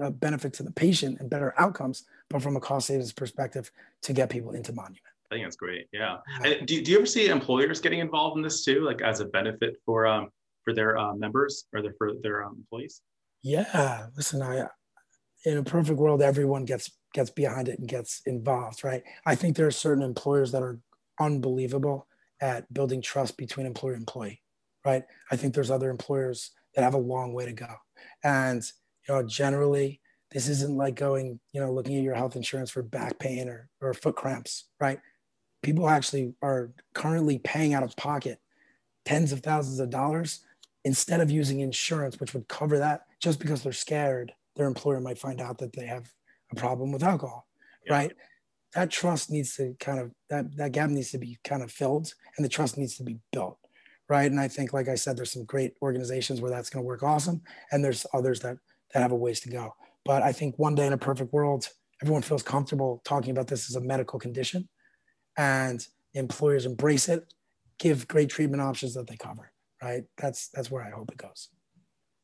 a 0.00 0.10
benefit 0.10 0.54
to 0.54 0.62
the 0.62 0.72
patient 0.72 1.18
and 1.20 1.28
better 1.28 1.52
outcomes 1.58 2.04
but 2.30 2.40
from 2.40 2.56
a 2.56 2.60
cost 2.60 2.86
savings 2.86 3.12
perspective 3.12 3.70
to 4.02 4.14
get 4.14 4.30
people 4.30 4.52
into 4.52 4.72
monument. 4.72 5.02
I 5.30 5.34
think 5.34 5.44
that's 5.44 5.56
great. 5.56 5.86
Yeah. 5.92 6.16
And 6.42 6.66
do, 6.66 6.82
do 6.82 6.90
you 6.90 6.96
ever 6.96 7.06
see 7.06 7.28
employers 7.28 7.80
getting 7.80 8.00
involved 8.00 8.38
in 8.38 8.42
this 8.42 8.64
too 8.64 8.80
like 8.80 9.02
as 9.02 9.20
a 9.20 9.26
benefit 9.26 9.76
for 9.84 10.06
um 10.06 10.30
for 10.64 10.72
their 10.72 10.96
uh, 10.96 11.14
members 11.14 11.64
or 11.74 11.82
their 11.82 11.94
for 11.98 12.12
their 12.22 12.44
um, 12.44 12.56
employees? 12.56 13.02
Yeah. 13.42 14.06
Listen 14.16 14.40
i 14.40 14.66
in 15.44 15.58
a 15.58 15.62
perfect 15.62 15.98
world 15.98 16.20
everyone 16.22 16.64
gets 16.64 16.90
gets 17.12 17.30
behind 17.30 17.68
it 17.68 17.78
and 17.78 17.88
gets 17.88 18.22
involved, 18.26 18.84
right? 18.84 19.02
I 19.26 19.34
think 19.34 19.56
there 19.56 19.66
are 19.66 19.72
certain 19.72 20.02
employers 20.02 20.52
that 20.52 20.62
are 20.62 20.78
unbelievable 21.18 22.06
at 22.40 22.72
building 22.72 23.02
trust 23.02 23.36
between 23.36 23.66
employer 23.66 23.92
and 23.92 24.02
employee, 24.02 24.42
right? 24.84 25.04
I 25.30 25.36
think 25.36 25.54
there's 25.54 25.70
other 25.70 25.90
employers 25.90 26.52
that 26.74 26.82
have 26.82 26.94
a 26.94 26.98
long 26.98 27.32
way 27.32 27.46
to 27.46 27.52
go. 27.52 27.74
And, 28.24 28.62
you 29.08 29.14
know, 29.14 29.22
generally, 29.22 30.00
this 30.30 30.48
isn't 30.48 30.76
like 30.76 30.94
going, 30.94 31.40
you 31.52 31.60
know, 31.60 31.72
looking 31.72 31.96
at 31.96 32.04
your 32.04 32.14
health 32.14 32.36
insurance 32.36 32.70
for 32.70 32.82
back 32.82 33.18
pain 33.18 33.48
or, 33.48 33.68
or 33.80 33.92
foot 33.92 34.16
cramps, 34.16 34.66
right? 34.80 35.00
People 35.62 35.88
actually 35.88 36.34
are 36.40 36.70
currently 36.94 37.38
paying 37.38 37.74
out 37.74 37.82
of 37.82 37.96
pocket 37.96 38.38
tens 39.04 39.32
of 39.32 39.40
thousands 39.40 39.80
of 39.80 39.90
dollars 39.90 40.40
instead 40.84 41.20
of 41.20 41.30
using 41.30 41.60
insurance, 41.60 42.20
which 42.20 42.32
would 42.32 42.48
cover 42.48 42.78
that 42.78 43.02
just 43.20 43.40
because 43.40 43.62
they're 43.62 43.72
scared 43.72 44.32
their 44.56 44.66
employer 44.66 45.00
might 45.00 45.18
find 45.18 45.40
out 45.40 45.58
that 45.58 45.72
they 45.72 45.86
have 45.86 46.12
a 46.52 46.54
problem 46.56 46.92
with 46.92 47.02
alcohol, 47.02 47.46
yeah. 47.86 47.92
right? 47.92 48.12
That 48.74 48.90
trust 48.90 49.30
needs 49.30 49.56
to 49.56 49.74
kind 49.80 49.98
of 49.98 50.12
that 50.28 50.56
that 50.56 50.72
gap 50.72 50.90
needs 50.90 51.10
to 51.10 51.18
be 51.18 51.38
kind 51.44 51.62
of 51.62 51.72
filled, 51.72 52.14
and 52.36 52.44
the 52.44 52.48
trust 52.48 52.78
needs 52.78 52.96
to 52.96 53.02
be 53.02 53.18
built, 53.32 53.58
right? 54.08 54.30
And 54.30 54.40
I 54.40 54.48
think, 54.48 54.72
like 54.72 54.88
I 54.88 54.94
said, 54.94 55.16
there's 55.16 55.32
some 55.32 55.44
great 55.44 55.74
organizations 55.82 56.40
where 56.40 56.50
that's 56.50 56.70
going 56.70 56.82
to 56.82 56.86
work 56.86 57.02
awesome, 57.02 57.42
and 57.72 57.84
there's 57.84 58.06
others 58.12 58.40
that 58.40 58.58
that 58.92 59.02
have 59.02 59.12
a 59.12 59.16
ways 59.16 59.40
to 59.40 59.50
go. 59.50 59.74
But 60.04 60.22
I 60.22 60.32
think 60.32 60.58
one 60.58 60.74
day 60.74 60.86
in 60.86 60.92
a 60.92 60.98
perfect 60.98 61.32
world, 61.32 61.68
everyone 62.02 62.22
feels 62.22 62.42
comfortable 62.42 63.02
talking 63.04 63.30
about 63.32 63.48
this 63.48 63.68
as 63.68 63.76
a 63.76 63.80
medical 63.80 64.18
condition, 64.18 64.68
and 65.36 65.84
employers 66.14 66.66
embrace 66.66 67.08
it, 67.08 67.32
give 67.78 68.06
great 68.08 68.30
treatment 68.30 68.62
options 68.62 68.94
that 68.94 69.08
they 69.08 69.16
cover. 69.16 69.52
Right. 69.82 70.04
That's 70.18 70.48
that's 70.48 70.70
where 70.70 70.84
I 70.84 70.90
hope 70.90 71.10
it 71.10 71.16
goes. 71.16 71.48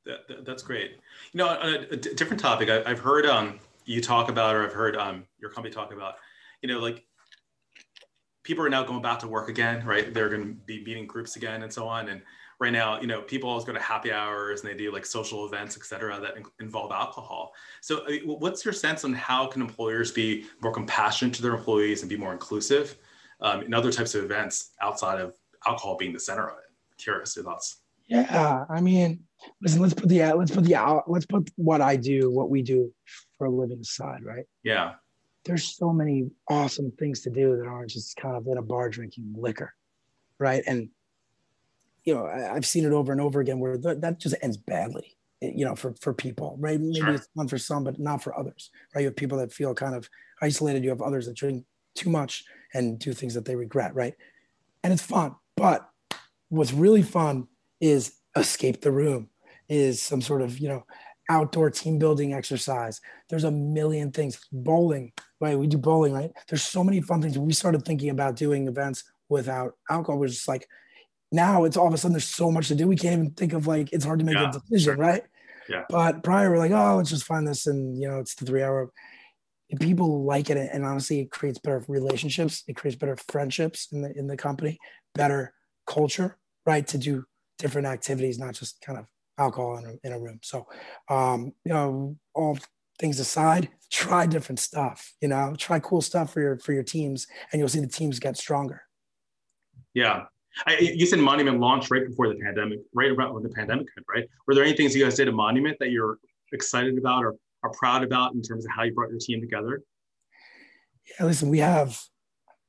That, 0.04 0.28
that, 0.28 0.44
that's 0.44 0.62
great. 0.62 0.92
You 1.32 1.38
know, 1.38 1.48
on 1.48 1.74
a, 1.74 1.78
a 1.90 1.96
different 1.96 2.40
topic, 2.40 2.68
I, 2.70 2.88
have 2.88 3.00
heard 3.00 3.26
um, 3.26 3.58
you 3.86 4.02
talk 4.02 4.28
about, 4.28 4.54
or 4.54 4.64
I've 4.64 4.72
heard 4.72 4.96
um, 4.96 5.24
your 5.38 5.50
company 5.50 5.72
talk 5.72 5.92
about, 5.92 6.16
you 6.60 6.68
know, 6.68 6.78
like 6.80 7.06
people 8.42 8.64
are 8.64 8.68
now 8.68 8.82
going 8.82 9.00
back 9.00 9.20
to 9.20 9.28
work 9.28 9.48
again, 9.48 9.84
right? 9.86 10.12
They're 10.12 10.28
going 10.28 10.42
to 10.42 10.54
be 10.66 10.84
meeting 10.84 11.06
groups 11.06 11.36
again 11.36 11.62
and 11.62 11.72
so 11.72 11.88
on. 11.88 12.08
And 12.08 12.22
right 12.58 12.72
now, 12.72 13.00
you 13.00 13.06
know, 13.06 13.22
people 13.22 13.48
always 13.48 13.64
go 13.64 13.72
to 13.72 13.80
happy 13.80 14.12
hours 14.12 14.62
and 14.62 14.70
they 14.70 14.76
do 14.76 14.92
like 14.92 15.06
social 15.06 15.46
events, 15.46 15.76
et 15.76 15.84
cetera, 15.84 16.20
that 16.20 16.36
in- 16.36 16.44
involve 16.60 16.92
alcohol. 16.92 17.52
So 17.80 18.06
what's 18.24 18.64
your 18.64 18.74
sense 18.74 19.04
on 19.04 19.14
how 19.14 19.46
can 19.46 19.62
employers 19.62 20.10
be 20.10 20.46
more 20.62 20.72
compassionate 20.72 21.34
to 21.34 21.42
their 21.42 21.54
employees 21.54 22.02
and 22.02 22.08
be 22.08 22.16
more 22.16 22.32
inclusive 22.32 22.96
um, 23.40 23.62
in 23.62 23.74
other 23.74 23.92
types 23.92 24.14
of 24.14 24.24
events 24.24 24.70
outside 24.80 25.20
of 25.20 25.34
alcohol 25.66 25.96
being 25.96 26.12
the 26.12 26.20
center 26.20 26.48
of 26.48 26.58
it? 26.58 26.64
Curious 26.98 27.36
your 27.36 27.44
thoughts. 27.44 27.82
Yeah, 28.06 28.64
I 28.68 28.80
mean, 28.80 29.25
listen. 29.62 29.80
Let's 29.80 29.94
put 29.94 30.08
the 30.08 30.22
let's 30.34 30.50
put 30.50 30.64
the 30.64 30.76
out. 30.76 31.10
Let's 31.10 31.26
put 31.26 31.50
what 31.56 31.80
I 31.80 31.96
do, 31.96 32.30
what 32.30 32.50
we 32.50 32.62
do 32.62 32.92
for 33.38 33.46
a 33.46 33.50
living 33.50 33.80
aside, 33.80 34.24
right? 34.24 34.44
Yeah. 34.62 34.94
There's 35.44 35.76
so 35.76 35.92
many 35.92 36.30
awesome 36.48 36.92
things 36.98 37.20
to 37.22 37.30
do 37.30 37.56
that 37.56 37.66
aren't 37.66 37.90
just 37.90 38.16
kind 38.16 38.36
of 38.36 38.46
in 38.48 38.58
a 38.58 38.62
bar 38.62 38.88
drinking 38.88 39.34
liquor, 39.36 39.72
right? 40.38 40.62
And 40.66 40.88
you 42.04 42.14
know, 42.14 42.26
I, 42.26 42.54
have 42.54 42.66
seen 42.66 42.84
it 42.84 42.92
over 42.92 43.12
and 43.12 43.20
over 43.20 43.40
again 43.40 43.58
where 43.58 43.76
th- 43.76 43.98
that 44.00 44.18
just 44.18 44.36
ends 44.42 44.56
badly. 44.56 45.16
Eh, 45.42 45.52
you 45.54 45.64
know, 45.64 45.74
for 45.74 45.94
for 46.00 46.14
people, 46.14 46.56
right? 46.58 46.80
Maybe 46.80 47.00
sure. 47.00 47.14
it's 47.14 47.28
fun 47.36 47.48
for 47.48 47.58
some, 47.58 47.84
but 47.84 47.98
not 47.98 48.22
for 48.22 48.38
others, 48.38 48.70
right? 48.94 49.02
You 49.02 49.08
have 49.08 49.16
people 49.16 49.38
that 49.38 49.52
feel 49.52 49.74
kind 49.74 49.94
of 49.94 50.08
isolated. 50.40 50.82
You 50.82 50.90
have 50.90 51.02
others 51.02 51.26
that 51.26 51.36
drink 51.36 51.64
too 51.94 52.10
much 52.10 52.44
and 52.74 52.98
do 52.98 53.12
things 53.12 53.34
that 53.34 53.44
they 53.44 53.56
regret, 53.56 53.94
right? 53.94 54.14
And 54.82 54.92
it's 54.92 55.02
fun, 55.02 55.34
but 55.56 55.88
what's 56.48 56.72
really 56.72 57.02
fun 57.02 57.48
is 57.80 58.14
escape 58.36 58.80
the 58.80 58.92
room, 58.92 59.30
is 59.68 60.00
some 60.00 60.20
sort 60.20 60.42
of, 60.42 60.58
you 60.58 60.68
know, 60.68 60.84
outdoor 61.28 61.70
team 61.70 61.98
building 61.98 62.32
exercise. 62.32 63.00
There's 63.28 63.44
a 63.44 63.50
million 63.50 64.12
things. 64.12 64.38
Bowling, 64.52 65.12
right? 65.40 65.58
We 65.58 65.66
do 65.66 65.78
bowling, 65.78 66.12
right? 66.12 66.30
There's 66.48 66.62
so 66.62 66.84
many 66.84 67.00
fun 67.00 67.20
things. 67.20 67.36
We 67.38 67.52
started 67.52 67.84
thinking 67.84 68.10
about 68.10 68.36
doing 68.36 68.68
events 68.68 69.04
without 69.28 69.74
alcohol. 69.90 70.20
We're 70.20 70.28
just 70.28 70.46
like, 70.46 70.68
now 71.32 71.64
it's 71.64 71.76
all 71.76 71.88
of 71.88 71.94
a 71.94 71.98
sudden 71.98 72.12
there's 72.12 72.24
so 72.28 72.52
much 72.52 72.68
to 72.68 72.76
do. 72.76 72.86
We 72.86 72.96
can't 72.96 73.14
even 73.14 73.30
think 73.32 73.52
of 73.52 73.66
like, 73.66 73.92
it's 73.92 74.04
hard 74.04 74.20
to 74.20 74.24
make 74.24 74.36
yeah. 74.36 74.50
a 74.50 74.52
decision, 74.52 74.98
right? 74.98 75.24
Yeah. 75.68 75.82
But 75.88 76.22
prior, 76.22 76.48
we're 76.48 76.58
like, 76.58 76.70
oh, 76.70 76.96
let's 76.96 77.10
just 77.10 77.24
find 77.24 77.46
this. 77.46 77.66
And, 77.66 78.00
you 78.00 78.08
know, 78.08 78.20
it's 78.20 78.36
the 78.36 78.46
three 78.46 78.62
hour. 78.62 78.92
People 79.80 80.22
like 80.22 80.48
it. 80.48 80.70
And 80.72 80.84
honestly, 80.84 81.22
it 81.22 81.32
creates 81.32 81.58
better 81.58 81.84
relationships. 81.88 82.62
It 82.68 82.76
creates 82.76 82.96
better 82.96 83.16
friendships 83.28 83.88
in 83.90 84.02
the, 84.02 84.16
in 84.16 84.28
the 84.28 84.36
company, 84.36 84.78
better 85.12 85.54
culture, 85.88 86.38
right? 86.64 86.86
To 86.86 86.98
do 86.98 87.24
different 87.58 87.86
activities, 87.86 88.38
not 88.38 88.54
just 88.54 88.80
kind 88.80 88.98
of 88.98 89.06
alcohol 89.38 89.78
in 89.78 89.86
a, 89.86 90.06
in 90.06 90.12
a 90.12 90.18
room. 90.18 90.38
So, 90.42 90.66
um, 91.08 91.52
you 91.64 91.72
know, 91.72 92.16
all 92.34 92.58
things 92.98 93.20
aside, 93.20 93.68
try 93.90 94.26
different 94.26 94.58
stuff. 94.58 95.14
You 95.20 95.28
know, 95.28 95.54
try 95.56 95.78
cool 95.80 96.00
stuff 96.00 96.32
for 96.32 96.40
your 96.40 96.58
for 96.58 96.72
your 96.72 96.82
teams, 96.82 97.26
and 97.52 97.58
you'll 97.58 97.68
see 97.68 97.80
the 97.80 97.86
teams 97.86 98.18
get 98.18 98.36
stronger. 98.36 98.82
Yeah. 99.94 100.24
I, 100.66 100.78
you 100.78 101.04
said 101.04 101.18
Monument 101.18 101.60
launched 101.60 101.90
right 101.90 102.06
before 102.06 102.28
the 102.28 102.36
pandemic, 102.36 102.78
right 102.94 103.10
around 103.10 103.34
when 103.34 103.42
the 103.42 103.50
pandemic 103.50 103.88
hit, 103.94 104.04
right? 104.08 104.24
Were 104.46 104.54
there 104.54 104.64
any 104.64 104.74
things 104.74 104.96
you 104.96 105.04
guys 105.04 105.14
did 105.14 105.28
at 105.28 105.34
Monument 105.34 105.76
that 105.80 105.90
you're 105.90 106.18
excited 106.52 106.96
about 106.96 107.24
or 107.24 107.34
are 107.62 107.70
proud 107.72 108.02
about 108.02 108.32
in 108.32 108.40
terms 108.40 108.64
of 108.64 108.70
how 108.74 108.84
you 108.84 108.94
brought 108.94 109.10
your 109.10 109.18
team 109.18 109.40
together? 109.40 109.82
Yeah, 111.18 111.26
listen, 111.26 111.50
we 111.50 111.58
have 111.58 112.00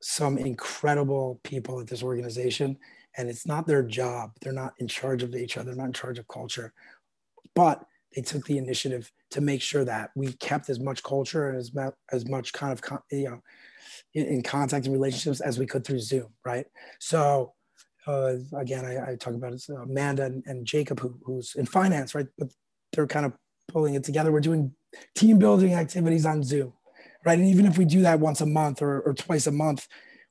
some 0.00 0.36
incredible 0.36 1.40
people 1.44 1.80
at 1.80 1.86
this 1.86 2.02
organization 2.02 2.78
and 3.18 3.28
it's 3.28 3.46
not 3.46 3.66
their 3.66 3.82
job. 3.82 4.30
They're 4.40 4.52
not 4.52 4.74
in 4.78 4.86
charge 4.86 5.22
of 5.22 5.34
HR. 5.34 5.60
They're 5.60 5.74
not 5.74 5.86
in 5.86 5.92
charge 5.92 6.18
of 6.18 6.28
culture, 6.28 6.72
but 7.54 7.84
they 8.14 8.22
took 8.22 8.46
the 8.46 8.56
initiative 8.56 9.10
to 9.32 9.40
make 9.40 9.60
sure 9.60 9.84
that 9.84 10.10
we 10.14 10.32
kept 10.34 10.70
as 10.70 10.80
much 10.80 11.02
culture 11.02 11.50
and 11.50 11.58
as, 11.58 11.70
as 12.10 12.26
much 12.26 12.52
kind 12.52 12.72
of 12.72 13.00
you 13.10 13.28
know 13.28 13.42
in, 14.14 14.26
in 14.26 14.42
contact 14.42 14.86
and 14.86 14.94
relationships 14.94 15.40
as 15.40 15.58
we 15.58 15.66
could 15.66 15.84
through 15.84 15.98
Zoom, 15.98 16.28
right? 16.44 16.66
So 17.00 17.52
uh, 18.06 18.36
again, 18.56 18.86
I, 18.86 19.12
I, 19.12 19.16
talk 19.16 19.34
about 19.34 19.52
it, 19.52 19.62
Amanda 19.68 20.24
and, 20.24 20.42
and 20.46 20.64
Jacob, 20.64 20.98
who, 21.00 21.18
who's 21.24 21.54
in 21.56 21.66
finance, 21.66 22.14
right? 22.14 22.26
But 22.38 22.48
they're 22.92 23.06
kind 23.06 23.26
of 23.26 23.34
pulling 23.66 23.94
it 23.96 24.04
together. 24.04 24.32
We're 24.32 24.40
doing 24.40 24.72
team 25.14 25.38
building 25.38 25.74
activities 25.74 26.24
on 26.24 26.42
Zoom, 26.42 26.72
right? 27.26 27.38
And 27.38 27.48
even 27.48 27.66
if 27.66 27.76
we 27.76 27.84
do 27.84 28.00
that 28.02 28.20
once 28.20 28.40
a 28.40 28.46
month 28.46 28.80
or, 28.80 29.00
or 29.00 29.12
twice 29.12 29.46
a 29.46 29.52
month, 29.52 29.86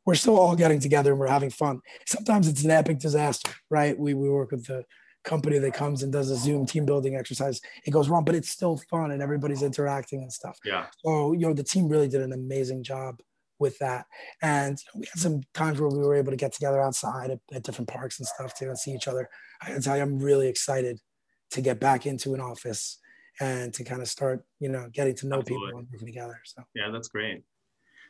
we're 0.07 0.15
still 0.15 0.39
all 0.39 0.55
getting 0.55 0.79
together 0.79 1.11
and 1.11 1.19
we're 1.19 1.27
having 1.27 1.49
fun. 1.49 1.81
Sometimes 2.07 2.47
it's 2.47 2.63
an 2.63 2.71
epic 2.71 2.97
disaster, 2.97 3.51
right? 3.69 3.99
We, 3.99 4.13
we 4.13 4.29
work 4.29 4.51
with 4.51 4.65
the 4.65 4.85
company 5.25 5.59
that 5.59 5.73
comes 5.73 6.01
and 6.01 6.13
does 6.13 6.31
a 6.31 6.37
Zoom 6.37 6.65
team 6.65 6.85
building 6.85 7.17
exercise. 7.17 7.59
It 7.85 7.91
goes 7.91 8.07
wrong, 8.07 8.23
but 8.23 8.33
it's 8.33 8.49
still 8.49 8.81
fun 8.89 9.11
and 9.11 9.21
everybody's 9.21 9.63
interacting 9.63 10.21
and 10.21 10.31
stuff. 10.31 10.57
Yeah. 10.63 10.85
So, 11.03 11.33
you 11.33 11.39
know, 11.39 11.53
the 11.53 11.61
team 11.61 11.89
really 11.89 12.07
did 12.07 12.21
an 12.21 12.31
amazing 12.31 12.83
job 12.83 13.19
with 13.59 13.77
that. 13.79 14.05
And 14.41 14.79
you 14.79 14.85
know, 14.95 14.99
we 15.01 15.07
had 15.07 15.19
some 15.19 15.41
times 15.53 15.81
where 15.81 15.89
we 15.89 15.97
were 15.97 16.15
able 16.15 16.31
to 16.31 16.37
get 16.37 16.53
together 16.53 16.81
outside 16.81 17.29
at, 17.29 17.39
at 17.51 17.63
different 17.63 17.89
parks 17.89 18.17
and 18.17 18.27
stuff 18.27 18.57
too 18.57 18.69
and 18.69 18.79
see 18.79 18.91
each 18.91 19.09
other. 19.09 19.27
I 19.61 19.71
can 19.71 19.81
tell 19.81 19.97
you, 19.97 20.03
I'm 20.03 20.19
really 20.19 20.47
excited 20.47 21.01
to 21.51 21.61
get 21.61 21.81
back 21.81 22.05
into 22.05 22.33
an 22.33 22.39
office 22.39 22.99
and 23.41 23.73
to 23.73 23.83
kind 23.83 24.01
of 24.01 24.07
start, 24.07 24.45
you 24.61 24.69
know, 24.69 24.87
getting 24.89 25.15
to 25.15 25.27
know 25.27 25.39
Absolutely. 25.39 25.67
people 25.67 25.79
and 25.79 25.87
working 25.91 26.07
together. 26.07 26.39
So 26.45 26.63
yeah, 26.73 26.91
that's 26.91 27.09
great. 27.09 27.43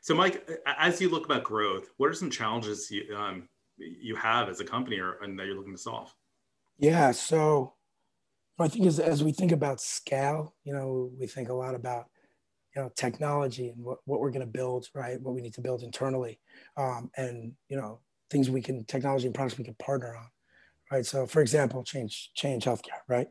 So, 0.07 0.15
Mike, 0.15 0.49
as 0.65 1.01
you 1.01 1.09
look 1.09 1.25
about 1.25 1.43
growth, 1.43 1.89
what 1.97 2.09
are 2.09 2.13
some 2.13 2.29
challenges 2.29 2.89
you, 2.89 3.13
um, 3.13 3.49
you 3.75 4.15
have 4.15 4.47
as 4.47 4.61
a 4.61 4.63
company 4.63 4.99
or 4.99 5.21
and 5.21 5.37
that 5.37 5.45
you're 5.45 5.57
looking 5.57 5.75
to 5.75 5.77
solve? 5.77 6.15
Yeah, 6.79 7.11
so 7.11 7.73
I 8.57 8.69
think 8.69 8.85
as, 8.85 9.01
as 9.01 9.21
we 9.21 9.33
think 9.33 9.51
about 9.51 9.81
scale, 9.81 10.55
you 10.63 10.71
know, 10.71 11.11
we 11.19 11.27
think 11.27 11.49
a 11.49 11.53
lot 11.53 11.75
about 11.75 12.05
you 12.73 12.81
know 12.81 12.89
technology 12.95 13.67
and 13.67 13.83
what, 13.83 13.97
what 14.05 14.21
we're 14.21 14.31
going 14.31 14.45
to 14.45 14.47
build, 14.47 14.87
right? 14.95 15.19
What 15.19 15.35
we 15.35 15.41
need 15.41 15.55
to 15.55 15.61
build 15.61 15.83
internally, 15.83 16.39
um, 16.77 17.11
and 17.17 17.51
you 17.67 17.75
know 17.75 17.99
things 18.31 18.49
we 18.49 18.61
can 18.61 18.85
technology 18.85 19.25
and 19.25 19.35
products 19.35 19.57
we 19.57 19.65
can 19.65 19.75
partner 19.75 20.15
on, 20.15 20.29
right? 20.89 21.05
So, 21.05 21.27
for 21.27 21.41
example, 21.41 21.83
change 21.83 22.31
change 22.33 22.63
healthcare, 22.63 23.03
right? 23.09 23.27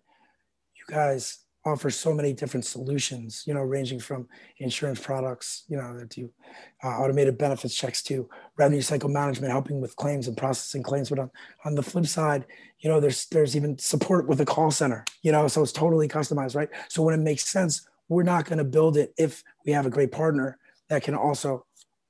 You 0.74 0.94
guys 0.94 1.38
offer 1.66 1.90
so 1.90 2.14
many 2.14 2.32
different 2.32 2.64
solutions, 2.64 3.42
you 3.46 3.52
know, 3.52 3.60
ranging 3.60 3.98
from 3.98 4.28
insurance 4.58 5.00
products, 5.00 5.64
you 5.68 5.76
know, 5.76 6.06
to 6.08 6.30
uh, 6.84 6.88
automated 6.88 7.36
benefits 7.36 7.74
checks 7.74 8.02
to 8.04 8.28
revenue 8.56 8.80
cycle 8.80 9.08
management, 9.08 9.52
helping 9.52 9.80
with 9.80 9.96
claims 9.96 10.28
and 10.28 10.36
processing 10.36 10.82
claims. 10.82 11.10
But 11.10 11.18
on, 11.18 11.30
on 11.64 11.74
the 11.74 11.82
flip 11.82 12.06
side, 12.06 12.46
you 12.78 12.88
know, 12.88 13.00
there's 13.00 13.26
there's 13.26 13.56
even 13.56 13.76
support 13.78 14.28
with 14.28 14.40
a 14.40 14.44
call 14.44 14.70
center, 14.70 15.04
you 15.22 15.32
know, 15.32 15.48
so 15.48 15.62
it's 15.62 15.72
totally 15.72 16.06
customized, 16.06 16.54
right? 16.54 16.68
So 16.88 17.02
when 17.02 17.14
it 17.14 17.22
makes 17.22 17.44
sense, 17.44 17.86
we're 18.08 18.22
not 18.22 18.44
going 18.44 18.58
to 18.58 18.64
build 18.64 18.96
it 18.96 19.12
if 19.18 19.42
we 19.66 19.72
have 19.72 19.86
a 19.86 19.90
great 19.90 20.12
partner 20.12 20.58
that 20.88 21.02
can 21.02 21.16
also 21.16 21.66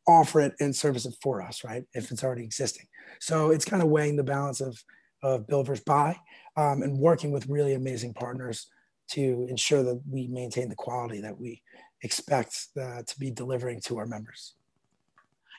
offer 0.06 0.40
it 0.40 0.54
and 0.60 0.76
service 0.76 1.06
it 1.06 1.14
for 1.22 1.40
us, 1.40 1.64
right? 1.64 1.84
If 1.94 2.12
it's 2.12 2.22
already 2.22 2.44
existing. 2.44 2.86
So 3.20 3.50
it's 3.50 3.64
kind 3.64 3.82
of 3.82 3.88
weighing 3.88 4.16
the 4.16 4.22
balance 4.22 4.60
of, 4.60 4.82
of 5.22 5.46
build 5.46 5.66
versus 5.66 5.82
buy 5.82 6.16
um, 6.56 6.82
and 6.82 6.98
working 6.98 7.32
with 7.32 7.48
really 7.48 7.74
amazing 7.74 8.12
partners 8.12 8.68
to 9.08 9.46
ensure 9.48 9.82
that 9.82 10.00
we 10.10 10.26
maintain 10.26 10.68
the 10.68 10.74
quality 10.74 11.20
that 11.20 11.38
we 11.38 11.62
expect 12.02 12.68
uh, 12.80 13.02
to 13.02 13.18
be 13.18 13.30
delivering 13.30 13.80
to 13.80 13.98
our 13.98 14.06
members. 14.06 14.54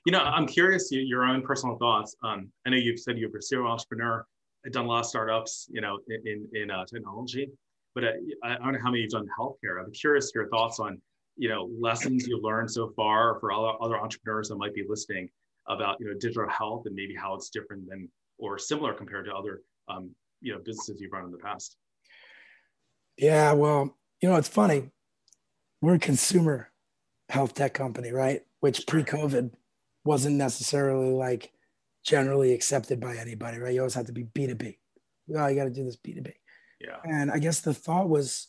You 0.05 0.11
know, 0.11 0.19
I'm 0.19 0.47
curious 0.47 0.89
your 0.91 1.25
own 1.25 1.41
personal 1.41 1.77
thoughts. 1.77 2.15
Um, 2.23 2.49
I 2.65 2.69
know 2.69 2.77
you've 2.77 2.99
said 2.99 3.17
you're 3.17 3.35
a 3.35 3.41
serial 3.41 3.69
entrepreneur, 3.69 4.25
done 4.71 4.85
a 4.85 4.87
lot 4.87 4.99
of 4.99 5.05
startups, 5.05 5.67
you 5.69 5.81
know, 5.81 5.99
in 6.07 6.47
in 6.53 6.71
uh, 6.71 6.85
technology, 6.85 7.49
but 7.95 8.03
uh, 8.03 8.11
I, 8.43 8.55
I 8.55 8.57
don't 8.57 8.73
know 8.73 8.79
how 8.81 8.91
many 8.91 9.01
you've 9.01 9.11
done 9.11 9.27
healthcare. 9.37 9.83
I'm 9.83 9.91
curious 9.91 10.31
your 10.33 10.47
thoughts 10.49 10.79
on, 10.79 11.01
you 11.35 11.49
know, 11.49 11.69
lessons 11.79 12.27
you've 12.27 12.43
learned 12.43 12.69
so 12.71 12.91
far 12.95 13.39
for 13.39 13.51
other 13.51 13.73
other 13.81 13.97
entrepreneurs 13.97 14.49
that 14.49 14.55
might 14.55 14.73
be 14.73 14.85
listening 14.87 15.29
about, 15.67 15.97
you 15.99 16.07
know, 16.07 16.13
digital 16.13 16.49
health 16.49 16.83
and 16.85 16.95
maybe 16.95 17.15
how 17.15 17.33
it's 17.33 17.49
different 17.49 17.89
than 17.89 18.09
or 18.37 18.57
similar 18.57 18.93
compared 18.93 19.25
to 19.25 19.33
other, 19.33 19.61
um, 19.89 20.09
you 20.41 20.53
know, 20.53 20.59
businesses 20.59 21.01
you've 21.01 21.11
run 21.11 21.25
in 21.25 21.31
the 21.31 21.37
past. 21.37 21.77
Yeah, 23.17 23.53
well, 23.53 23.95
you 24.21 24.29
know, 24.29 24.35
it's 24.35 24.47
funny. 24.47 24.91
We're 25.81 25.95
a 25.95 25.99
consumer 25.99 26.71
health 27.29 27.53
tech 27.53 27.73
company, 27.73 28.11
right? 28.11 28.41
Which 28.59 28.85
pre-COVID 28.87 29.51
wasn't 30.05 30.35
necessarily 30.35 31.11
like 31.11 31.51
generally 32.03 32.53
accepted 32.53 32.99
by 32.99 33.15
anybody, 33.17 33.57
right? 33.57 33.73
You 33.73 33.81
always 33.81 33.95
have 33.95 34.05
to 34.07 34.13
be 34.13 34.23
B2B. 34.23 34.77
Oh, 35.35 35.47
you 35.47 35.55
got 35.55 35.65
to 35.65 35.69
do 35.69 35.83
this 35.83 35.97
B2B. 35.97 36.31
Yeah. 36.79 36.97
And 37.03 37.31
I 37.31 37.39
guess 37.39 37.59
the 37.59 37.73
thought 37.73 38.07
was, 38.07 38.47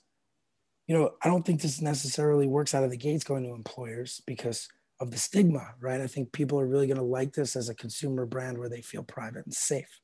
you 0.86 0.96
know, 0.96 1.12
I 1.22 1.28
don't 1.28 1.44
think 1.44 1.60
this 1.60 1.80
necessarily 1.80 2.46
works 2.46 2.74
out 2.74 2.84
of 2.84 2.90
the 2.90 2.96
gates 2.96 3.24
going 3.24 3.44
to 3.44 3.54
employers 3.54 4.22
because 4.26 4.68
of 5.00 5.10
the 5.10 5.18
stigma, 5.18 5.74
right? 5.80 6.00
I 6.00 6.06
think 6.06 6.32
people 6.32 6.60
are 6.60 6.66
really 6.66 6.86
going 6.86 6.98
to 6.98 7.02
like 7.02 7.32
this 7.32 7.56
as 7.56 7.68
a 7.68 7.74
consumer 7.74 8.26
brand 8.26 8.58
where 8.58 8.68
they 8.68 8.80
feel 8.80 9.02
private 9.02 9.44
and 9.44 9.54
safe. 9.54 10.00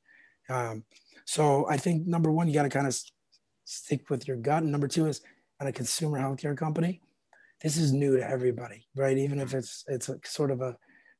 Um, 0.49 0.85
so 1.27 1.67
I 1.69 1.77
think 1.77 2.07
number 2.07 2.31
one, 2.31 2.49
you 2.49 2.55
got 2.55 2.65
to 2.65 2.69
kind 2.69 2.87
of 2.87 2.99
stick 3.65 4.11
with 4.11 4.27
your 4.29 4.37
gut. 4.37 4.63
And 4.63 4.73
number 4.73 4.89
two 4.89 5.07
is 5.07 5.21
on 5.61 5.67
a 5.67 5.73
consumer 5.73 6.19
healthcare 6.19 6.57
company, 6.57 7.01
this 7.63 7.77
is 7.77 7.93
new 7.93 8.17
to 8.17 8.29
everybody, 8.29 8.87
right? 8.95 9.17
Even 9.17 9.41
if 9.41 9.55
it's 9.55 9.85
it's 9.89 10.09
a, 10.09 10.19
sort 10.25 10.51
of 10.51 10.61
a 10.61 10.77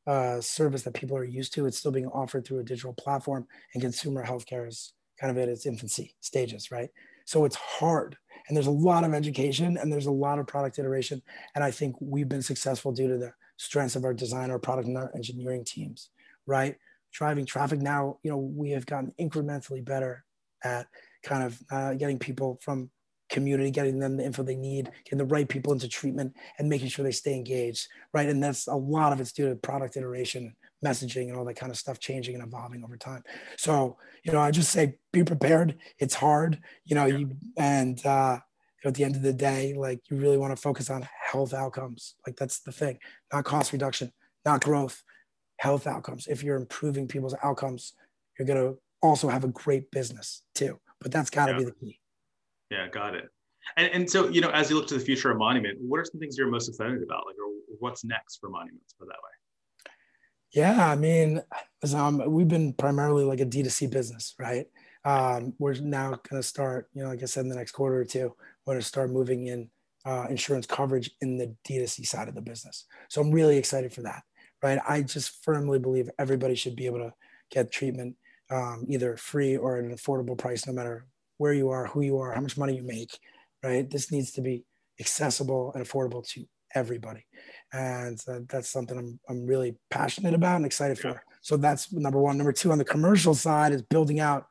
uh, 0.07 0.41
service 0.41 0.83
that 0.83 0.95
people 0.95 1.17
are 1.17 1.25
used 1.25 1.55
to. 1.55 1.67
It's 1.67 1.79
still 1.79 1.93
being 1.93 2.09
offered 2.09 2.47
through 2.47 2.61
a 2.61 2.65
digital 2.65 2.93
platform, 2.93 3.47
and 3.73 3.83
consumer 3.83 4.25
healthcare 4.25 4.69
is 4.69 4.93
kind 5.19 5.31
of 5.31 5.43
at 5.43 5.49
its 5.49 5.67
infancy 5.67 6.15
stages, 6.21 6.71
right? 6.71 6.91
So 7.25 7.45
it's 7.47 7.57
hard, 7.57 8.17
and 8.47 8.57
there's 8.57 8.67
a 8.67 8.71
lot 8.71 9.05
of 9.05 9.15
education, 9.15 9.79
and 9.79 9.91
there's 9.91 10.07
a 10.07 10.13
lot 10.13 10.39
of 10.39 10.47
product 10.47 10.79
iteration, 10.79 11.23
and 11.55 11.65
I 11.65 11.71
think 11.71 11.97
we've 12.01 12.29
been 12.29 12.43
successful 12.43 12.93
due 12.93 13.09
to 13.09 13.17
the 13.17 13.33
strengths 13.57 13.97
of 13.97 14.05
our 14.05 14.13
design, 14.13 14.51
our 14.51 14.59
product, 14.59 14.89
and 14.89 14.99
our 14.99 15.11
engineering 15.15 15.65
teams, 15.65 16.11
right? 16.47 16.77
Driving 17.13 17.47
traffic 17.47 17.81
now, 17.81 18.19
you 18.23 18.31
know, 18.31 18.37
we 18.37 18.71
have 18.73 18.85
gotten 18.85 19.15
incrementally 19.19 19.83
better 19.83 20.25
at 20.63 20.87
kind 21.25 21.43
of 21.43 21.63
uh, 21.71 21.95
getting 21.95 22.19
people 22.19 22.59
from 22.63 22.91
community, 23.31 23.71
getting 23.71 23.99
them 23.99 24.17
the 24.17 24.25
info 24.25 24.43
they 24.43 24.55
need, 24.55 24.91
getting 25.05 25.19
the 25.19 25.25
right 25.25 25.49
people 25.49 25.73
into 25.73 25.89
treatment, 25.89 26.35
and 26.59 26.69
making 26.69 26.89
sure 26.89 27.05
they 27.05 27.11
stay 27.11 27.35
engaged, 27.35 27.89
right? 28.13 28.29
And 28.29 28.43
that's 28.43 28.67
a 28.67 28.75
lot 28.75 29.13
of 29.13 29.21
it's 29.21 29.33
due 29.33 29.49
to 29.49 29.57
product 29.57 29.97
iteration, 29.97 30.55
messaging, 30.85 31.29
and 31.29 31.37
all 31.37 31.45
that 31.47 31.57
kind 31.57 31.73
of 31.73 31.79
stuff 31.79 31.99
changing 31.99 32.35
and 32.35 32.45
evolving 32.45 32.85
over 32.85 32.97
time. 32.97 33.23
So, 33.57 33.97
you 34.25 34.33
know, 34.33 34.41
I 34.41 34.51
just 34.51 34.71
say 34.71 34.99
be 35.13 35.25
prepared. 35.25 35.77
It's 35.99 36.15
hard, 36.15 36.61
you 36.85 36.95
know, 36.95 37.07
you 37.07 37.37
and 37.57 38.05
uh, 38.07 38.39
at 38.85 38.95
the 38.95 39.05
end 39.05 39.17
of 39.17 39.23
the 39.23 39.33
day, 39.33 39.75
like 39.75 40.01
you 40.11 40.17
really 40.17 40.37
want 40.37 40.55
to 40.55 40.61
focus 40.61 40.91
on 40.91 41.09
health 41.33 41.55
outcomes. 41.55 42.15
Like 42.27 42.37
that's 42.37 42.61
the 42.61 42.73
thing, 42.73 42.99
not 43.33 43.45
cost 43.45 43.73
reduction, 43.73 44.13
not 44.45 44.63
growth, 44.63 45.03
health 45.59 45.87
outcomes. 45.87 46.27
If 46.27 46.43
you're 46.43 46.57
improving 46.57 47.09
people's 47.09 47.35
outcomes, 47.43 47.95
you're 48.39 48.47
gonna 48.47 48.75
also 49.03 49.29
have 49.29 49.45
a 49.45 49.49
great 49.49 49.91
business 49.91 50.43
too. 50.55 50.79
But 51.05 51.13
that's 51.13 51.29
got 51.29 51.47
to 51.47 51.53
yeah. 51.53 51.59
be 51.59 51.65
the 51.67 51.73
key. 51.73 52.01
Yeah, 52.71 52.89
got 52.89 53.15
it. 53.15 53.29
And, 53.77 53.91
and 53.93 54.11
so, 54.11 54.29
you 54.29 54.41
know, 54.41 54.49
as 54.51 54.71
you 54.71 54.77
look 54.77 54.89
to 54.89 54.95
the 54.95 55.05
future 55.05 55.31
of 55.31 55.37
Monument, 55.37 55.79
what 55.81 56.01
are 56.01 56.05
some 56.05 56.19
things 56.19 56.37
you're 56.37 56.49
most 56.49 56.69
excited 56.69 57.03
about? 57.03 57.25
Like, 57.27 57.37
or 57.37 57.53
what's 57.79 58.05
next 58.05 58.39
for 58.39 58.49
Monument, 58.49 58.83
put 58.99 59.07
that 59.09 59.13
way? 59.13 59.91
Yeah, 60.53 60.89
I 60.89 60.97
mean, 60.97 61.43
um, 61.95 62.23
we've 62.31 62.49
been 62.49 62.73
primarily 62.73 63.25
like 63.25 63.41
a 63.41 63.47
D2C 63.47 63.91
business, 63.91 64.35
right? 64.39 64.67
Um, 65.05 65.53
we're 65.59 65.75
now 65.75 66.11
going 66.11 66.41
to 66.41 66.43
start, 66.43 66.89
you 66.95 67.03
know, 67.03 67.11
like 67.11 67.23
I 67.23 67.27
said, 67.27 67.43
in 67.43 67.51
the 67.51 67.57
next 67.57 67.73
quarter 67.73 68.01
or 68.01 68.05
two, 68.07 68.35
we're 68.65 68.75
going 68.75 68.81
to 68.81 68.87
start 68.87 69.11
moving 69.11 69.49
in 69.49 69.69
uh, 70.07 70.27
insurance 70.31 70.67
coverage 70.67 71.11
in 71.21 71.37
the 71.37 71.55
D2C 71.69 72.07
side 72.07 72.29
of 72.29 72.35
the 72.35 72.41
business. 72.41 72.87
So 73.11 73.21
I'm 73.21 73.31
really 73.31 73.59
excited 73.59 73.93
for 73.93 74.03
that, 74.03 74.23
right? 74.63 74.79
I 74.89 75.03
just 75.03 75.45
firmly 75.45 75.79
believe 75.79 76.09
everybody 76.19 76.55
should 76.55 76.77
be 76.77 76.87
able 76.87 77.01
to 77.01 77.13
get 77.51 77.71
treatment 77.71 78.17
um, 78.51 78.85
either 78.89 79.17
free 79.17 79.57
or 79.57 79.79
at 79.79 79.85
an 79.85 79.95
affordable 79.95 80.37
price, 80.37 80.67
no 80.67 80.73
matter 80.73 81.07
where 81.39 81.53
you 81.53 81.71
are, 81.71 81.87
who 81.87 82.03
you 82.03 82.19
are, 82.19 82.33
how 82.33 82.41
much 82.41 82.57
money 82.57 82.77
you 82.77 82.83
make, 82.83 83.19
right? 83.63 83.91
This 83.91 84.13
needs 84.13 84.33
to 84.33 84.41
be 84.41 84.65
accessible 85.01 85.73
and 85.75 85.85
affordable 85.85 86.27
to 86.31 86.47
everybody. 86.75 87.25
And 87.73 88.21
uh, 88.29 88.41
that's 88.49 88.69
something 88.69 88.99
I'm, 88.99 89.19
I'm 89.29 89.47
really 89.47 89.77
passionate 89.91 90.35
about 90.35 90.57
and 90.57 90.67
excited 90.67 90.99
for. 90.99 91.23
So 91.41 91.57
that's 91.57 91.93
number 91.93 92.19
one. 92.19 92.37
Number 92.37 92.53
two, 92.53 92.73
on 92.73 92.79
the 92.79 92.85
commercial 92.85 93.35
side, 93.35 93.73
is 93.73 93.83
building 93.83 94.21
out 94.21 94.47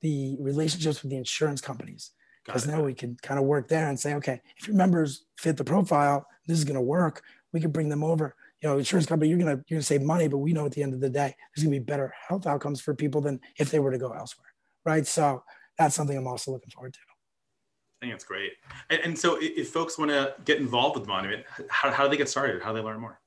the 0.00 0.36
relationships 0.40 1.02
with 1.02 1.10
the 1.10 1.16
insurance 1.16 1.60
companies. 1.60 2.12
Because 2.44 2.66
now 2.66 2.82
we 2.82 2.94
can 2.94 3.16
kind 3.22 3.40
of 3.40 3.46
work 3.46 3.68
there 3.68 3.88
and 3.88 3.98
say, 3.98 4.14
okay, 4.14 4.40
if 4.56 4.68
your 4.68 4.76
members 4.76 5.24
fit 5.36 5.56
the 5.56 5.64
profile, 5.64 6.26
this 6.46 6.58
is 6.58 6.64
going 6.64 6.76
to 6.76 6.80
work. 6.80 7.22
We 7.52 7.60
can 7.60 7.72
bring 7.72 7.88
them 7.88 8.04
over. 8.04 8.36
You 8.62 8.70
know, 8.70 8.78
insurance 8.78 9.06
company, 9.06 9.28
you're 9.28 9.38
gonna 9.38 9.62
you're 9.68 9.76
gonna 9.76 9.82
save 9.82 10.02
money, 10.02 10.28
but 10.28 10.38
we 10.38 10.52
know 10.52 10.66
at 10.66 10.72
the 10.72 10.82
end 10.82 10.94
of 10.94 11.00
the 11.00 11.10
day, 11.10 11.34
there's 11.54 11.64
gonna 11.64 11.76
be 11.76 11.84
better 11.84 12.12
health 12.28 12.46
outcomes 12.46 12.80
for 12.80 12.94
people 12.94 13.20
than 13.20 13.40
if 13.58 13.70
they 13.70 13.80
were 13.80 13.92
to 13.92 13.98
go 13.98 14.12
elsewhere, 14.12 14.48
right? 14.84 15.06
So 15.06 15.42
that's 15.78 15.94
something 15.94 16.16
I'm 16.16 16.26
also 16.26 16.52
looking 16.52 16.70
forward 16.70 16.94
to. 16.94 17.00
I 17.00 18.06
think 18.06 18.12
that's 18.14 18.24
great. 18.24 18.52
And, 18.90 19.00
and 19.00 19.18
so, 19.18 19.38
if 19.40 19.70
folks 19.70 19.98
want 19.98 20.10
to 20.10 20.34
get 20.44 20.58
involved 20.58 20.98
with 20.98 21.08
Monument, 21.08 21.44
how, 21.68 21.90
how 21.90 22.04
do 22.04 22.10
they 22.10 22.16
get 22.16 22.28
started? 22.28 22.62
How 22.62 22.72
do 22.72 22.78
they 22.78 22.84
learn 22.84 23.00
more? 23.00 23.20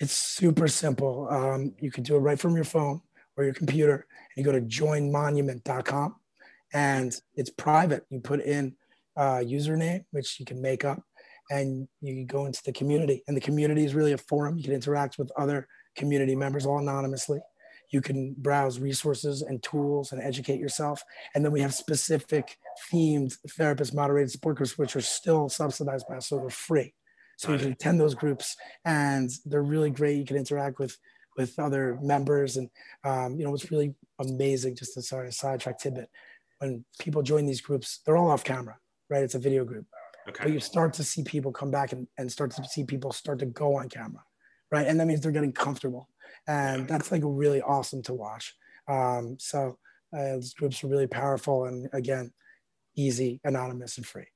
It's 0.00 0.12
super 0.12 0.68
simple. 0.68 1.28
Um, 1.28 1.74
you 1.80 1.90
can 1.90 2.04
do 2.04 2.16
it 2.16 2.20
right 2.20 2.38
from 2.38 2.54
your 2.54 2.64
phone 2.64 3.02
or 3.36 3.44
your 3.44 3.54
computer. 3.54 4.06
And 4.36 4.44
you 4.46 4.50
go 4.50 4.58
to 4.58 4.64
joinmonument.com 4.64 6.16
and 6.72 7.20
it's 7.34 7.50
private. 7.50 8.04
You 8.08 8.20
put 8.20 8.40
in 8.40 8.76
a 9.16 9.40
username, 9.44 10.04
which 10.10 10.38
you 10.38 10.46
can 10.46 10.62
make 10.62 10.84
up, 10.84 11.02
and 11.50 11.88
you 12.00 12.24
go 12.24 12.46
into 12.46 12.62
the 12.64 12.72
community. 12.72 13.22
And 13.26 13.36
the 13.36 13.40
community 13.40 13.84
is 13.84 13.94
really 13.94 14.12
a 14.12 14.18
forum. 14.18 14.56
You 14.58 14.64
can 14.64 14.74
interact 14.74 15.18
with 15.18 15.30
other 15.36 15.66
community 15.96 16.36
members 16.36 16.66
all 16.66 16.78
anonymously. 16.78 17.40
You 17.90 18.00
can 18.00 18.34
browse 18.36 18.78
resources 18.78 19.42
and 19.42 19.62
tools 19.62 20.12
and 20.12 20.22
educate 20.22 20.60
yourself. 20.60 21.02
And 21.34 21.44
then 21.44 21.52
we 21.52 21.60
have 21.62 21.72
specific 21.72 22.58
themed 22.92 23.34
therapist 23.56 23.94
moderated 23.94 24.30
support 24.30 24.56
groups, 24.56 24.76
which 24.76 24.94
are 24.94 25.00
still 25.00 25.48
subsidized 25.48 26.06
by 26.08 26.16
us, 26.16 26.28
so 26.28 26.38
they're 26.38 26.50
free. 26.50 26.94
So 27.38 27.52
you 27.52 27.58
can 27.58 27.72
attend 27.72 28.00
those 28.00 28.16
groups, 28.16 28.56
and 28.84 29.30
they're 29.44 29.62
really 29.62 29.90
great. 29.90 30.18
You 30.18 30.24
can 30.24 30.36
interact 30.36 30.78
with 30.78 30.98
with 31.36 31.56
other 31.58 31.96
members, 32.02 32.56
and 32.56 32.68
um, 33.04 33.38
you 33.38 33.44
know 33.44 33.54
it's 33.54 33.70
really 33.70 33.94
amazing. 34.18 34.74
Just 34.74 34.94
to 34.94 35.02
sort 35.02 35.26
of 35.26 35.34
sidetrack 35.34 35.78
tidbit, 35.78 36.10
when 36.58 36.84
people 36.98 37.22
join 37.22 37.46
these 37.46 37.60
groups, 37.60 38.00
they're 38.04 38.16
all 38.16 38.30
off 38.30 38.42
camera, 38.42 38.76
right? 39.08 39.22
It's 39.22 39.36
a 39.36 39.38
video 39.38 39.64
group, 39.64 39.86
okay. 40.28 40.44
but 40.44 40.52
you 40.52 40.60
start 40.60 40.92
to 40.94 41.04
see 41.04 41.22
people 41.22 41.52
come 41.52 41.70
back 41.70 41.92
and, 41.92 42.06
and 42.18 42.30
start 42.30 42.50
to 42.52 42.64
see 42.64 42.84
people 42.84 43.12
start 43.12 43.38
to 43.38 43.46
go 43.46 43.76
on 43.76 43.88
camera, 43.88 44.22
right? 44.70 44.86
And 44.86 44.98
that 45.00 45.06
means 45.06 45.20
they're 45.20 45.32
getting 45.32 45.52
comfortable 45.52 46.08
and 46.46 46.88
that's 46.88 47.12
like 47.12 47.22
really 47.24 47.60
awesome 47.62 48.02
to 48.02 48.14
watch. 48.14 48.54
Um, 48.88 49.36
so 49.38 49.78
uh, 50.16 50.36
these 50.36 50.54
groups 50.54 50.82
are 50.82 50.88
really 50.88 51.06
powerful 51.06 51.66
and 51.66 51.88
again, 51.92 52.32
easy, 52.96 53.40
anonymous, 53.44 53.96
and 53.98 54.06
free. 54.06 54.26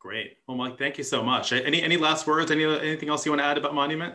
Great. 0.00 0.36
Well, 0.46 0.56
Mike, 0.56 0.78
thank 0.78 0.98
you 0.98 1.04
so 1.04 1.22
much. 1.22 1.52
Any 1.52 1.82
any 1.82 1.96
last 1.96 2.26
words? 2.26 2.50
Any 2.50 2.64
anything 2.64 3.08
else 3.08 3.24
you 3.24 3.32
want 3.32 3.40
to 3.40 3.46
add 3.46 3.56
about 3.56 3.74
Monument? 3.74 4.14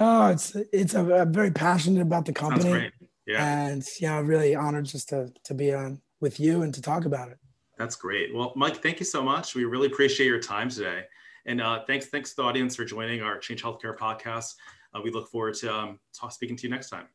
Oh, 0.00 0.28
it's 0.28 0.56
it's 0.72 0.94
a, 0.94 1.20
I'm 1.20 1.32
very 1.32 1.50
passionate 1.50 2.00
about 2.00 2.24
the 2.24 2.32
company. 2.32 2.90
Yeah. 3.26 3.66
And 3.66 3.84
yeah, 4.00 4.20
really 4.20 4.54
honored 4.54 4.86
just 4.86 5.10
to 5.10 5.30
to 5.44 5.54
be 5.54 5.74
on 5.74 6.00
with 6.20 6.40
you 6.40 6.62
and 6.62 6.72
to 6.72 6.80
talk 6.80 7.04
about 7.04 7.28
it. 7.28 7.38
That's 7.82 7.96
great. 7.96 8.32
Well, 8.32 8.52
Mike, 8.54 8.80
thank 8.80 9.00
you 9.00 9.06
so 9.06 9.24
much. 9.24 9.56
We 9.56 9.64
really 9.64 9.88
appreciate 9.88 10.28
your 10.28 10.38
time 10.38 10.68
today. 10.68 11.02
And 11.46 11.60
uh, 11.60 11.80
thanks, 11.84 12.06
thanks 12.06 12.30
to 12.30 12.36
the 12.36 12.42
audience 12.44 12.76
for 12.76 12.84
joining 12.84 13.22
our 13.22 13.38
Change 13.38 13.60
Healthcare 13.60 13.96
podcast 13.96 14.54
uh, 14.94 15.00
we 15.02 15.10
look 15.10 15.28
forward 15.28 15.54
to 15.54 15.74
um, 15.74 15.98
talk, 16.12 16.32
speaking 16.32 16.56
to 16.56 16.64
you 16.64 16.70
next 16.70 16.90
time. 16.90 17.06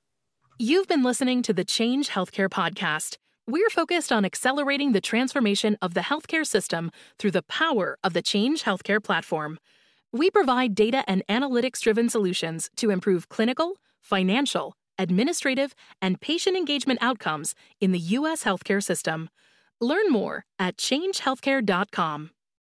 You've 0.60 0.88
been 0.88 1.04
listening 1.04 1.44
to 1.44 1.54
the 1.54 1.64
Change 1.64 2.10
Healthcare 2.10 2.50
podcast. 2.50 3.18
We're 3.46 3.70
focused 3.70 4.12
on 4.12 4.26
accelerating 4.26 4.92
the 4.92 5.02
transformation 5.02 5.78
of 5.82 5.94
the 5.94 6.02
healthcare 6.02 6.46
system 6.46 6.92
through 7.18 7.32
the 7.32 7.44
power 7.44 7.98
of 8.04 8.14
the 8.14 8.22
Change 8.22 8.64
Healthcare 8.64 9.02
platform. 9.02 9.60
We 10.12 10.30
provide 10.32 10.76
data 10.76 11.04
and 11.08 11.24
analytics 11.30 11.80
driven 11.80 12.10
solutions 12.10 12.70
to 12.78 12.90
improve 12.90 13.30
clinical, 13.30 13.78
financial, 14.02 14.74
administrative, 14.98 15.76
and 16.02 16.20
patient 16.20 16.58
engagement 16.58 17.00
outcomes 17.02 17.54
in 17.80 17.92
the 17.92 18.00
U.S. 18.00 18.44
healthcare 18.44 18.84
system. 18.84 19.30
Learn 19.82 20.12
more 20.12 20.44
at 20.60 20.78
changehealthcare.com. 20.78 22.32